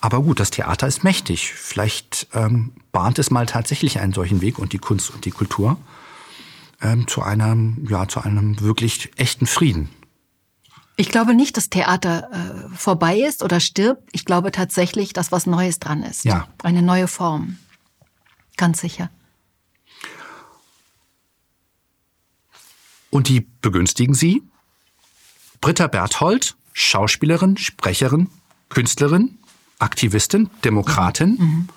[0.00, 1.52] Aber gut, das Theater ist mächtig.
[1.52, 5.76] Vielleicht ähm, bahnt es mal tatsächlich einen solchen Weg und die Kunst und die Kultur
[6.82, 9.88] ähm, zu einem, ja, zu einem wirklich echten Frieden.
[10.96, 14.08] Ich glaube nicht, dass Theater äh, vorbei ist oder stirbt.
[14.12, 16.24] Ich glaube tatsächlich, dass was Neues dran ist.
[16.24, 16.48] Ja.
[16.62, 17.58] Eine neue Form.
[18.56, 19.08] Ganz sicher.
[23.10, 24.42] Und die begünstigen sie?
[25.60, 28.28] Britta Berthold, Schauspielerin, Sprecherin,
[28.68, 29.38] Künstlerin,
[29.78, 31.68] Aktivistin, Demokratin,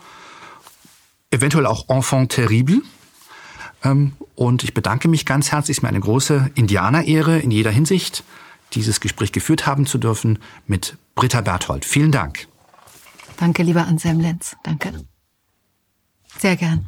[1.31, 2.81] eventuell auch Enfant terrible.
[3.83, 5.75] Ähm, Und ich bedanke mich ganz herzlich.
[5.75, 8.23] Es ist mir eine große Indianerehre in jeder Hinsicht,
[8.73, 11.85] dieses Gespräch geführt haben zu dürfen mit Britta Berthold.
[11.85, 12.47] Vielen Dank.
[13.37, 14.55] Danke, lieber Anselm Lenz.
[14.63, 14.93] Danke.
[16.39, 16.87] Sehr gern.